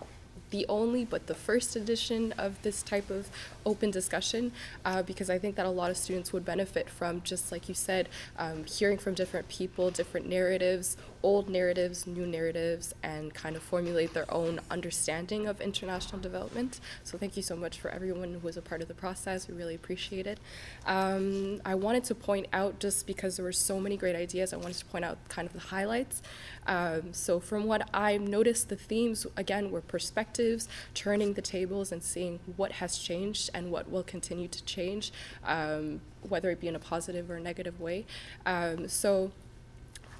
the 0.52 0.66
only 0.70 1.04
but 1.04 1.28
the 1.28 1.36
first 1.36 1.76
edition 1.76 2.34
of 2.38 2.62
this 2.62 2.84
type 2.84 3.10
of 3.10 3.30
open 3.66 3.92
discussion 3.92 4.52
uh, 4.86 5.02
because 5.02 5.30
I 5.30 5.40
think 5.40 5.56
that 5.56 5.66
a 5.66 5.70
lot 5.70 5.90
of 5.92 5.98
students 5.98 6.32
would 6.32 6.46
benefit 6.46 6.90
from 6.90 7.22
just 7.22 7.52
like 7.52 7.68
you 7.68 7.76
said 7.76 8.08
um, 8.38 8.66
hearing 8.66 8.98
from 8.98 9.14
different 9.14 9.50
people 9.50 9.90
different 9.90 10.28
narratives 10.28 10.98
old 11.24 11.50
narratives, 11.50 12.08
new 12.08 12.26
narratives, 12.26 12.94
and 13.04 13.34
kind 13.34 13.56
of 13.56 13.62
formulate 13.62 14.14
their 14.14 14.32
own 14.34 14.60
understanding 14.70 15.48
of 15.48 15.62
international 15.62 16.20
development. 16.22 16.80
So 17.04 17.18
thank 17.18 17.38
you 17.38 17.44
so 17.44 17.56
much 17.56 17.80
for 17.80 17.90
everyone 17.92 18.34
who 18.34 18.40
was 18.40 18.58
a 18.58 18.62
part 18.62 18.82
of 18.82 18.88
the 18.88 18.94
process. 18.94 19.48
We 19.48 19.54
really 19.54 19.76
appreciate 19.76 20.28
it. 20.28 20.40
Um, 20.86 21.62
I 21.66 21.76
wanted 21.76 22.04
to 22.06 22.16
point 22.16 22.48
out, 22.54 22.80
just 22.80 23.08
because 23.08 23.38
there 23.38 23.46
were 23.46 23.52
so 23.52 23.80
many 23.80 23.98
great 23.98 24.16
ideas, 24.16 24.54
I 24.54 24.58
wanted 24.58 24.78
to 24.78 24.86
point 24.86 25.06
out 25.06 25.18
kind 25.30 25.46
of 25.46 25.54
the 25.54 25.60
highlights. 25.60 26.22
Um, 26.68 27.14
so 27.14 27.40
from 27.40 27.66
what 27.66 27.90
I 27.94 28.18
noticed, 28.18 28.70
the 28.70 28.76
themes, 28.76 29.26
again, 29.36 29.72
were 29.72 29.82
perspectives, 29.82 30.68
turning 30.94 31.34
the 31.34 31.42
tables 31.42 31.92
and 31.92 32.04
seeing 32.04 32.40
what 32.56 32.74
has 32.74 32.98
changed 32.98 33.50
and 33.54 33.72
what 33.72 33.90
will 33.90 34.04
continue 34.04 34.48
to 34.48 34.64
change, 34.64 35.12
um, 35.46 36.02
whether 36.22 36.50
it 36.52 36.60
be 36.60 36.68
in 36.68 36.76
a 36.76 36.80
positive 36.80 37.30
or 37.30 37.40
negative 37.40 37.80
way. 37.80 38.06
Um, 38.46 38.88
so 38.88 39.32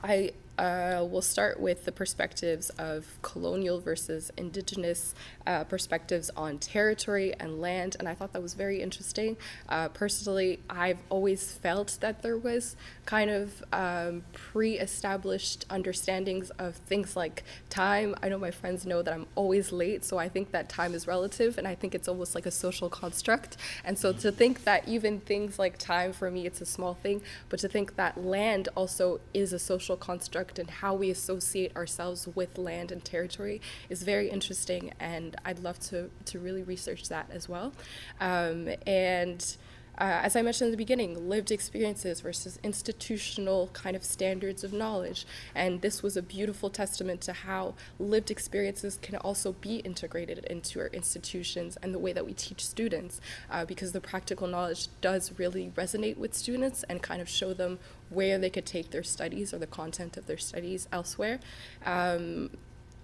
I 0.04 0.34
uh, 0.58 1.06
we'll 1.10 1.22
start 1.22 1.60
with 1.60 1.86
the 1.86 1.92
perspectives 1.92 2.70
of 2.72 3.08
colonial 3.22 3.80
versus 3.80 4.32
indigenous 4.38 5.16
uh, 5.48 5.64
perspectives 5.64 6.30
on 6.36 6.58
territory 6.58 7.34
and 7.40 7.62
land, 7.62 7.96
and 8.00 8.08
I 8.08 8.14
thought 8.14 8.34
that 8.34 8.42
was 8.42 8.54
very 8.54 8.82
interesting. 8.82 9.38
Uh, 9.70 9.88
personally, 9.90 10.60
I've 10.70 11.00
always 11.10 11.54
felt 11.54 11.98
that 12.02 12.22
there 12.22 12.38
was 12.38 12.76
kind 13.06 13.30
of 13.30 13.64
um, 13.72 14.24
pre 14.34 14.78
established 14.78 15.66
understandings 15.70 16.50
of 16.52 16.76
things 16.76 17.16
like 17.16 17.44
time. 17.70 18.16
I 18.22 18.30
know 18.30 18.38
my 18.38 18.52
friends 18.52 18.86
know 18.86 19.02
that 19.02 19.14
I'm 19.14 19.28
always 19.36 19.72
late, 19.72 20.04
so 20.04 20.18
I 20.18 20.30
think 20.30 20.52
that 20.52 20.70
time 20.70 20.94
is 20.94 21.08
relative, 21.08 21.58
and 21.58 21.68
I 21.68 21.76
think 21.76 21.96
it's 21.96 22.08
almost 22.08 22.36
like 22.36 22.46
a 22.46 22.52
social 22.52 22.90
construct. 22.90 23.58
And 23.84 23.98
so 23.98 24.14
to 24.14 24.32
think 24.32 24.64
that 24.66 24.88
even 24.88 25.22
things 25.22 25.58
like 25.58 25.78
time, 25.78 26.14
for 26.14 26.30
me, 26.30 26.46
it's 26.46 26.62
a 26.62 26.66
small 26.66 26.94
thing, 26.94 27.22
but 27.50 27.60
to 27.62 27.68
think 27.68 27.96
that 27.96 28.24
land 28.24 28.70
also 28.76 29.22
is 29.34 29.54
a 29.54 29.60
social 29.60 29.96
construct 29.98 30.41
construct 30.42 30.60
and 30.60 30.70
how 30.70 30.96
we 30.96 31.10
associate 31.12 31.76
ourselves 31.76 32.28
with 32.36 32.58
land 32.58 32.92
and 32.92 33.04
territory 33.04 33.62
is 33.90 34.04
very 34.04 34.30
interesting, 34.30 34.94
and 35.00 35.36
I'd 35.46 35.60
love 35.60 35.80
to, 35.90 36.10
to 36.26 36.40
really 36.40 36.64
research 36.64 37.10
that 37.10 37.30
as 37.32 37.48
well. 37.48 37.74
Um, 38.20 38.70
and 38.88 39.58
as 40.02 40.36
I 40.36 40.42
mentioned 40.42 40.68
in 40.68 40.72
the 40.72 40.78
beginning, 40.78 41.30
lived 41.30 41.52
experiences 41.52 42.22
versus 42.22 42.60
institutional 42.64 43.70
kind 43.74 43.96
of 43.96 44.04
standards 44.04 44.64
of 44.64 44.74
knowledge. 44.74 45.26
And 45.54 45.82
this 45.82 46.02
was 46.02 46.18
a 46.18 46.22
beautiful 46.22 46.70
testament 46.70 47.22
to 47.22 47.34
how 47.34 47.76
lived 48.00 48.32
experiences 48.32 48.98
can 49.02 49.16
also 49.18 49.54
be 49.54 49.78
integrated 49.78 50.40
into 50.46 50.80
our 50.80 50.88
institutions 50.88 51.78
and 51.84 51.94
the 51.94 52.00
way 52.00 52.14
that 52.14 52.26
we 52.26 52.34
teach 52.34 52.66
students, 52.66 53.22
uh, 53.50 53.66
because 53.66 53.92
the 53.92 54.02
practical 54.02 54.48
knowledge 54.48 54.88
does 55.02 55.34
really 55.38 55.72
resonate 55.76 56.18
with 56.18 56.34
students 56.34 56.84
and 56.84 57.02
kind 57.02 57.22
of 57.22 57.30
show 57.30 57.54
them 57.54 57.80
where 58.10 58.38
they 58.38 58.50
could 58.50 58.66
take 58.66 58.92
their 58.92 59.04
studies 59.04 59.54
or 59.54 59.58
the 59.58 59.68
content 59.68 60.18
of 60.18 60.26
their 60.26 60.38
studies 60.38 60.88
elsewhere. 60.92 61.40
Um, 61.86 62.50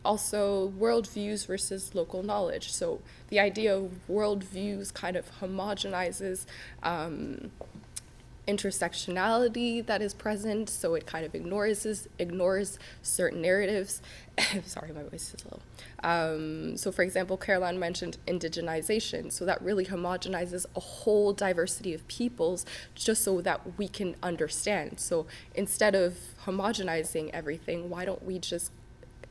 also, 0.08 0.72
worldviews 0.80 1.46
versus 1.46 1.94
local 1.94 2.24
knowledge. 2.24 2.72
So, 2.72 3.02
the 3.28 3.42
idea 3.42 3.76
of 3.76 3.92
worldviews 4.10 4.94
kind 4.94 5.18
of 5.18 5.30
homogenizes 5.42 6.46
um, 6.82 7.52
intersectionality 8.48 9.86
that 9.86 10.02
is 10.02 10.14
present, 10.14 10.70
so 10.70 10.96
it 10.96 11.06
kind 11.06 11.26
of 11.26 11.36
ignores 11.36 12.08
ignores 12.18 12.80
certain 13.02 13.42
narratives. 13.42 14.02
Sorry, 14.66 14.94
my 14.94 15.04
voice 15.04 15.34
is 15.34 15.46
low. 15.52 15.60
Um, 16.06 16.78
so, 16.78 16.90
for 16.90 17.02
example, 17.02 17.36
Caroline 17.36 17.78
mentioned 17.78 18.18
indigenization, 18.26 19.30
so 19.30 19.44
that 19.44 19.62
really 19.62 19.88
homogenizes 19.88 20.66
a 20.74 20.80
whole 20.80 21.34
diversity 21.34 21.94
of 21.94 22.08
peoples, 22.08 22.66
just 22.96 23.26
so 23.26 23.42
that 23.42 23.78
we 23.78 23.90
can 23.90 24.16
understand. 24.24 25.02
So, 25.02 25.28
instead 25.54 25.96
of 25.96 26.18
homogenizing 26.46 27.30
everything, 27.34 27.90
why 27.90 28.06
don't 28.06 28.24
we 28.24 28.40
just 28.40 28.72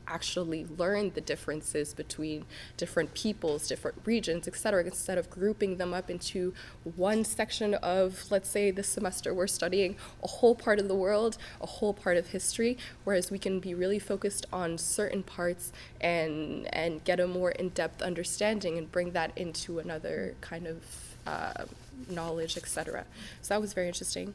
actually 0.07 0.65
learn 0.65 1.11
the 1.13 1.21
differences 1.21 1.93
between 1.93 2.45
different 2.77 3.13
peoples, 3.13 3.67
different 3.67 3.97
regions, 4.05 4.47
etc., 4.47 4.83
instead 4.83 5.17
of 5.17 5.29
grouping 5.29 5.77
them 5.77 5.93
up 5.93 6.09
into 6.09 6.53
one 6.95 7.23
section 7.23 7.73
of, 7.75 8.25
let's 8.31 8.49
say, 8.49 8.71
this 8.71 8.87
semester 8.87 9.33
we're 9.33 9.47
studying 9.47 9.95
a 10.23 10.27
whole 10.27 10.55
part 10.55 10.79
of 10.79 10.87
the 10.87 10.95
world, 10.95 11.37
a 11.61 11.65
whole 11.65 11.93
part 11.93 12.17
of 12.17 12.27
history, 12.27 12.77
whereas 13.03 13.31
we 13.31 13.39
can 13.39 13.59
be 13.59 13.73
really 13.73 13.99
focused 13.99 14.45
on 14.51 14.77
certain 14.77 15.23
parts 15.23 15.71
and 16.01 16.73
and 16.73 17.03
get 17.03 17.19
a 17.19 17.27
more 17.27 17.51
in-depth 17.51 18.01
understanding 18.01 18.77
and 18.77 18.91
bring 18.91 19.11
that 19.11 19.31
into 19.35 19.79
another 19.79 20.35
kind 20.41 20.67
of 20.67 20.83
uh, 21.25 21.65
knowledge, 22.09 22.57
etc. 22.57 23.05
So 23.41 23.53
that 23.53 23.61
was 23.61 23.73
very 23.73 23.87
interesting. 23.87 24.33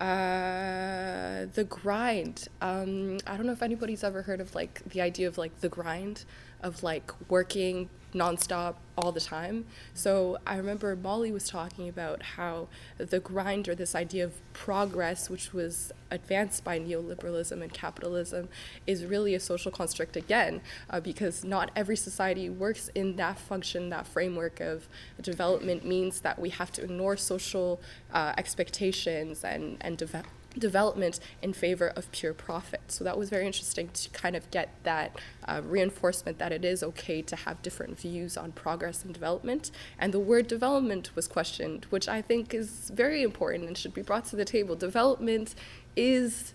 Uh, 0.00 1.44
the 1.52 1.64
grind. 1.64 2.48
Um, 2.62 3.18
I 3.26 3.36
don't 3.36 3.44
know 3.44 3.52
if 3.52 3.62
anybody's 3.62 4.02
ever 4.02 4.22
heard 4.22 4.40
of 4.40 4.54
like 4.54 4.82
the 4.88 5.02
idea 5.02 5.28
of 5.28 5.36
like 5.36 5.60
the 5.60 5.68
grind 5.68 6.24
of 6.62 6.82
like 6.82 7.12
working 7.30 7.90
nonstop 8.12 8.74
all 8.96 9.12
the 9.12 9.20
time. 9.20 9.64
So 9.94 10.38
I 10.46 10.56
remember 10.56 10.94
Molly 10.96 11.32
was 11.32 11.48
talking 11.48 11.88
about 11.88 12.22
how 12.22 12.68
the 12.98 13.20
grind 13.20 13.68
or 13.68 13.74
this 13.74 13.94
idea 13.94 14.24
of 14.24 14.34
progress, 14.52 15.30
which 15.30 15.52
was 15.52 15.92
advanced 16.10 16.64
by 16.64 16.78
neoliberalism 16.78 17.62
and 17.62 17.72
capitalism, 17.72 18.48
is 18.86 19.04
really 19.04 19.34
a 19.34 19.40
social 19.40 19.70
construct 19.70 20.16
again, 20.16 20.60
uh, 20.90 21.00
because 21.00 21.44
not 21.44 21.70
every 21.74 21.96
society 21.96 22.50
works 22.50 22.90
in 22.94 23.16
that 23.16 23.38
function, 23.38 23.90
that 23.90 24.06
framework 24.06 24.60
of 24.60 24.88
development 25.22 25.84
means 25.84 26.20
that 26.20 26.38
we 26.38 26.50
have 26.50 26.72
to 26.72 26.82
ignore 26.82 27.16
social 27.16 27.80
uh, 28.12 28.34
expectations 28.36 29.44
and, 29.44 29.76
and 29.80 29.96
develop 29.96 30.26
development 30.58 31.20
in 31.42 31.52
favor 31.52 31.88
of 31.88 32.10
pure 32.12 32.34
profit. 32.34 32.80
So 32.88 33.04
that 33.04 33.16
was 33.16 33.30
very 33.30 33.46
interesting 33.46 33.88
to 33.88 34.10
kind 34.10 34.34
of 34.36 34.50
get 34.50 34.70
that 34.82 35.18
uh, 35.46 35.62
reinforcement 35.64 36.38
that 36.38 36.52
it 36.52 36.64
is 36.64 36.82
okay 36.82 37.22
to 37.22 37.36
have 37.36 37.62
different 37.62 37.98
views 37.98 38.36
on 38.36 38.52
progress 38.52 39.04
and 39.04 39.14
development. 39.14 39.70
And 39.98 40.12
the 40.12 40.18
word 40.18 40.48
development 40.48 41.14
was 41.14 41.28
questioned, 41.28 41.86
which 41.90 42.08
I 42.08 42.22
think 42.22 42.54
is 42.54 42.90
very 42.94 43.22
important 43.22 43.66
and 43.66 43.76
should 43.76 43.94
be 43.94 44.02
brought 44.02 44.24
to 44.26 44.36
the 44.36 44.44
table. 44.44 44.76
Development 44.76 45.54
is 45.96 46.54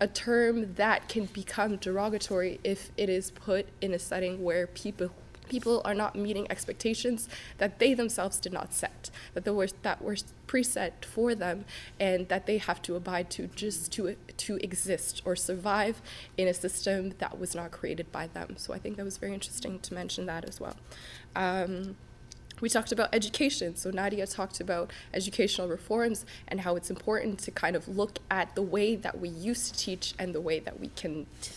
a 0.00 0.08
term 0.08 0.74
that 0.74 1.08
can 1.08 1.26
become 1.26 1.76
derogatory 1.76 2.58
if 2.64 2.90
it 2.96 3.10
is 3.10 3.30
put 3.30 3.66
in 3.80 3.92
a 3.92 3.98
setting 3.98 4.42
where 4.42 4.66
people 4.66 5.10
people 5.50 5.82
are 5.84 5.94
not 5.94 6.16
meeting 6.16 6.46
expectations 6.50 7.28
that 7.58 7.78
they 7.78 7.92
themselves 7.92 8.38
did 8.38 8.52
not 8.52 8.72
set, 8.72 9.10
that 9.34 9.52
were 9.52 9.68
that 9.82 10.00
were 10.00 10.16
preset 10.46 11.04
for 11.04 11.34
them, 11.34 11.66
and 11.98 12.28
that 12.28 12.46
they 12.46 12.56
have 12.56 12.80
to 12.82 12.96
abide 12.96 13.28
to 13.30 13.48
just 13.48 13.92
to 13.92 14.16
to 14.46 14.56
exist 14.68 15.20
or 15.26 15.36
survive 15.36 16.00
in 16.38 16.48
a 16.48 16.54
system 16.54 17.12
that 17.18 17.38
was 17.38 17.54
not 17.54 17.70
created 17.70 18.10
by 18.10 18.26
them. 18.28 18.56
So 18.56 18.72
I 18.72 18.78
think 18.78 18.96
that 18.96 19.04
was 19.04 19.18
very 19.18 19.34
interesting 19.34 19.78
to 19.80 19.94
mention 19.94 20.24
that 20.26 20.48
as 20.48 20.58
well. 20.58 20.76
Um, 21.36 21.96
we 22.60 22.68
talked 22.68 22.92
about 22.92 23.08
education. 23.12 23.76
So 23.76 23.90
Nadia 23.90 24.26
talked 24.26 24.60
about 24.60 24.92
educational 25.14 25.68
reforms 25.68 26.26
and 26.46 26.60
how 26.60 26.76
it's 26.76 26.90
important 26.90 27.38
to 27.40 27.50
kind 27.50 27.74
of 27.74 27.88
look 27.88 28.18
at 28.30 28.54
the 28.54 28.62
way 28.62 28.96
that 28.96 29.18
we 29.18 29.28
used 29.28 29.72
to 29.72 29.78
teach 29.78 30.14
and 30.18 30.34
the 30.34 30.40
way 30.40 30.60
that 30.60 30.78
we 30.78 30.88
can 30.88 31.26
t- 31.40 31.52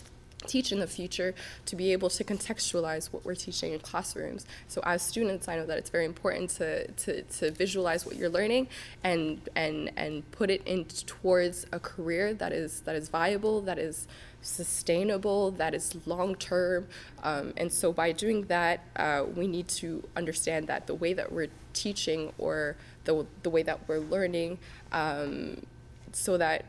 teach 0.45 0.71
in 0.71 0.79
the 0.79 0.87
future 0.87 1.33
to 1.65 1.75
be 1.75 1.91
able 1.93 2.09
to 2.09 2.23
contextualize 2.23 3.11
what 3.11 3.25
we're 3.25 3.35
teaching 3.35 3.73
in 3.73 3.79
classrooms. 3.79 4.45
So 4.67 4.81
as 4.85 5.01
students, 5.01 5.47
I 5.47 5.55
know 5.55 5.65
that 5.65 5.77
it's 5.77 5.89
very 5.89 6.05
important 6.05 6.49
to, 6.51 6.87
to, 6.87 7.21
to 7.21 7.51
visualize 7.51 8.05
what 8.05 8.15
you're 8.15 8.29
learning 8.29 8.67
and 9.03 9.41
and 9.55 9.91
and 9.95 10.29
put 10.31 10.49
it 10.49 10.61
in 10.65 10.85
towards 10.85 11.65
a 11.71 11.79
career 11.79 12.33
that 12.33 12.51
is 12.51 12.81
that 12.81 12.95
is 12.95 13.09
viable, 13.09 13.61
that 13.61 13.77
is 13.77 14.07
sustainable, 14.41 15.51
that 15.51 15.73
is 15.73 15.95
long 16.05 16.35
term. 16.35 16.87
Um, 17.23 17.53
and 17.57 17.71
so 17.71 17.93
by 17.93 18.11
doing 18.11 18.43
that, 18.43 18.81
uh, 18.95 19.25
we 19.35 19.47
need 19.47 19.67
to 19.69 20.03
understand 20.15 20.67
that 20.67 20.87
the 20.87 20.93
way 20.95 21.13
that 21.13 21.31
we're 21.31 21.47
teaching 21.73 22.33
or 22.37 22.75
the, 23.05 23.25
the 23.41 23.49
way 23.49 23.63
that 23.63 23.87
we're 23.87 23.99
learning, 23.99 24.59
um, 24.91 25.65
so 26.11 26.37
that 26.37 26.65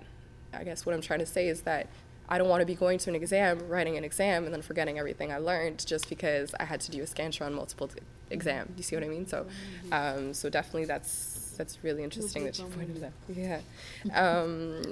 I 0.52 0.64
guess 0.64 0.86
what 0.86 0.94
I'm 0.94 1.02
trying 1.02 1.18
to 1.18 1.26
say 1.26 1.48
is 1.48 1.62
that 1.62 1.88
I 2.28 2.38
don't 2.38 2.48
want 2.48 2.60
to 2.60 2.66
be 2.66 2.74
going 2.74 2.98
to 2.98 3.10
an 3.10 3.16
exam, 3.16 3.68
writing 3.68 3.96
an 3.96 4.04
exam, 4.04 4.44
and 4.44 4.52
then 4.54 4.62
forgetting 4.62 4.98
everything 4.98 5.30
I 5.32 5.38
learned 5.38 5.84
just 5.86 6.08
because 6.08 6.54
I 6.58 6.64
had 6.64 6.80
to 6.82 6.90
do 6.90 7.02
a 7.02 7.06
Scantron 7.06 7.52
multiple 7.52 7.88
t- 7.88 7.98
exam. 8.30 8.72
You 8.76 8.82
see 8.82 8.96
what 8.96 9.04
I 9.04 9.08
mean? 9.08 9.26
So, 9.26 9.46
um, 9.92 10.32
so 10.32 10.48
definitely 10.48 10.86
that's 10.86 11.54
that's 11.58 11.78
really 11.84 12.02
interesting 12.02 12.44
that 12.44 12.58
you 12.58 12.64
pointed 12.64 13.00
that. 13.02 13.12
Yeah. 13.28 13.60
Um, 14.12 14.82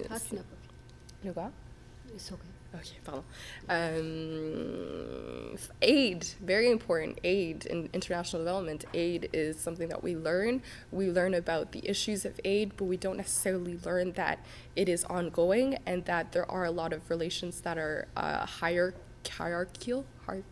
It's 2.14 2.31
okay. 2.31 2.40
Okay, 2.75 2.97
pardon. 3.05 3.25
Um, 3.69 5.57
aid, 5.83 6.25
very 6.43 6.71
important. 6.71 7.19
Aid 7.23 7.67
in 7.67 7.91
international 7.93 8.43
development. 8.43 8.87
Aid 8.95 9.29
is 9.33 9.59
something 9.61 9.89
that 9.89 10.03
we 10.03 10.17
learn. 10.17 10.63
We 10.91 11.11
learn 11.11 11.35
about 11.35 11.73
the 11.73 11.87
issues 11.89 12.25
of 12.25 12.41
aid, 12.45 12.73
but 12.77 12.85
we 12.87 12.97
don't 12.97 13.19
necessarily 13.19 13.79
learn 13.85 14.13
that 14.13 14.39
it 14.75 14.89
is 14.89 15.05
ongoing 15.05 15.79
and 15.85 16.05
that 16.07 16.33
there 16.33 16.51
are 16.51 16.65
a 16.65 16.71
lot 16.71 16.93
of 16.95 17.09
relations 17.11 17.61
that 17.61 17.77
are 17.77 18.09
uh, 18.17 18.47
higher, 18.47 18.95
hierarchical. 19.29 20.07
Hi- 20.27 20.43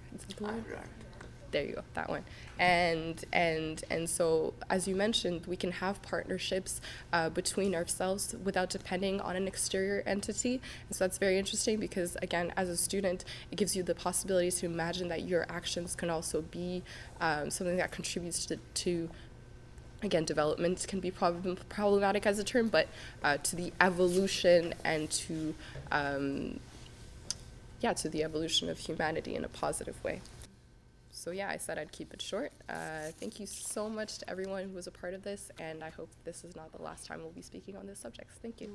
there 1.50 1.64
you 1.64 1.74
go 1.74 1.82
that 1.94 2.08
one 2.08 2.24
and 2.58 3.24
and 3.32 3.84
and 3.90 4.08
so 4.08 4.54
as 4.68 4.86
you 4.86 4.94
mentioned 4.94 5.44
we 5.46 5.56
can 5.56 5.72
have 5.72 6.00
partnerships 6.02 6.80
uh, 7.12 7.28
between 7.30 7.74
ourselves 7.74 8.34
without 8.44 8.70
depending 8.70 9.20
on 9.20 9.36
an 9.36 9.46
exterior 9.46 10.02
entity 10.06 10.60
and 10.88 10.96
so 10.96 11.04
that's 11.04 11.18
very 11.18 11.38
interesting 11.38 11.78
because 11.78 12.16
again 12.22 12.52
as 12.56 12.68
a 12.68 12.76
student 12.76 13.24
it 13.50 13.56
gives 13.56 13.74
you 13.74 13.82
the 13.82 13.94
possibility 13.94 14.50
to 14.50 14.66
imagine 14.66 15.08
that 15.08 15.22
your 15.22 15.46
actions 15.48 15.94
can 15.94 16.10
also 16.10 16.42
be 16.42 16.82
um, 17.20 17.50
something 17.50 17.76
that 17.76 17.90
contributes 17.90 18.46
to, 18.46 18.56
to 18.74 19.08
again, 20.02 20.24
development 20.24 20.84
can 20.88 21.00
be 21.00 21.10
prob- 21.10 21.58
problematic 21.68 22.26
as 22.26 22.38
a 22.38 22.44
term, 22.44 22.68
but 22.68 22.88
uh, 23.22 23.36
to 23.38 23.56
the 23.56 23.72
evolution 23.80 24.74
and 24.84 25.10
to, 25.10 25.54
um, 25.92 26.58
yeah, 27.80 27.92
to 27.92 28.08
the 28.08 28.24
evolution 28.24 28.68
of 28.68 28.78
humanity 28.78 29.34
in 29.34 29.44
a 29.44 29.48
positive 29.48 30.02
way. 30.04 30.20
So 31.20 31.32
yeah, 31.32 31.50
I 31.50 31.58
said 31.58 31.78
I'd 31.78 31.92
keep 31.92 32.14
it 32.14 32.22
short. 32.22 32.50
Uh, 32.66 33.12
thank 33.20 33.38
you 33.40 33.44
so 33.44 33.90
much 33.90 34.16
to 34.18 34.30
everyone 34.30 34.64
who 34.64 34.70
was 34.70 34.86
a 34.86 34.90
part 34.90 35.12
of 35.12 35.22
this, 35.22 35.50
and 35.60 35.84
I 35.84 35.90
hope 35.90 36.08
this 36.24 36.44
is 36.44 36.56
not 36.56 36.72
the 36.72 36.80
last 36.80 37.04
time 37.04 37.20
we'll 37.20 37.30
be 37.30 37.42
speaking 37.42 37.76
on 37.76 37.86
this 37.86 37.98
subject. 37.98 38.30
Thank 38.40 38.62
you. 38.62 38.72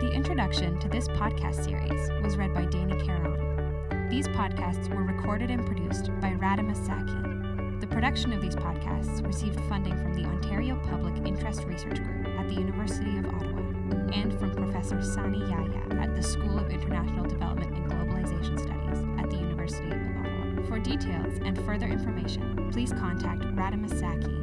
The 0.00 0.10
introduction 0.12 0.80
to 0.80 0.88
this 0.88 1.06
podcast 1.06 1.64
series 1.64 2.10
was 2.24 2.36
read 2.36 2.52
by 2.52 2.64
Danny 2.64 3.00
Caron. 3.06 4.08
These 4.10 4.26
podcasts 4.26 4.92
were 4.92 5.04
recorded 5.04 5.52
and 5.52 5.64
produced 5.64 6.06
by 6.20 6.32
Radimus 6.32 6.84
Saki. 6.84 7.78
The 7.78 7.86
production 7.86 8.32
of 8.32 8.42
these 8.42 8.56
podcasts 8.56 9.24
received 9.24 9.60
funding 9.68 9.96
from 9.96 10.12
the 10.12 10.24
Ontario 10.24 10.74
Public 10.90 11.24
Interest 11.24 11.62
Research 11.62 12.02
Group 12.02 12.26
at 12.26 12.48
the 12.48 12.54
University 12.54 13.16
of 13.18 13.26
Ottawa 13.26 13.67
and 14.12 14.38
from 14.38 14.54
Professor 14.54 15.02
Sanni 15.02 15.40
Yaya 15.40 16.02
at 16.02 16.14
the 16.14 16.22
School 16.22 16.58
of 16.58 16.70
International 16.70 17.26
Development 17.26 17.74
and 17.76 17.90
Globalization 17.90 18.58
Studies 18.58 19.04
at 19.18 19.30
the 19.30 19.36
University 19.36 19.88
of 19.88 19.94
Ottawa. 19.94 20.66
For 20.68 20.78
details 20.78 21.38
and 21.44 21.58
further 21.64 21.86
information, 21.86 22.70
please 22.72 22.92
contact 22.92 23.42
Radimus 23.42 23.98
Saki 23.98 24.34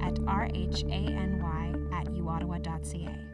at 0.00 0.14
rhany 0.24 1.92
at 1.92 2.06
uottawa.ca. 2.06 3.33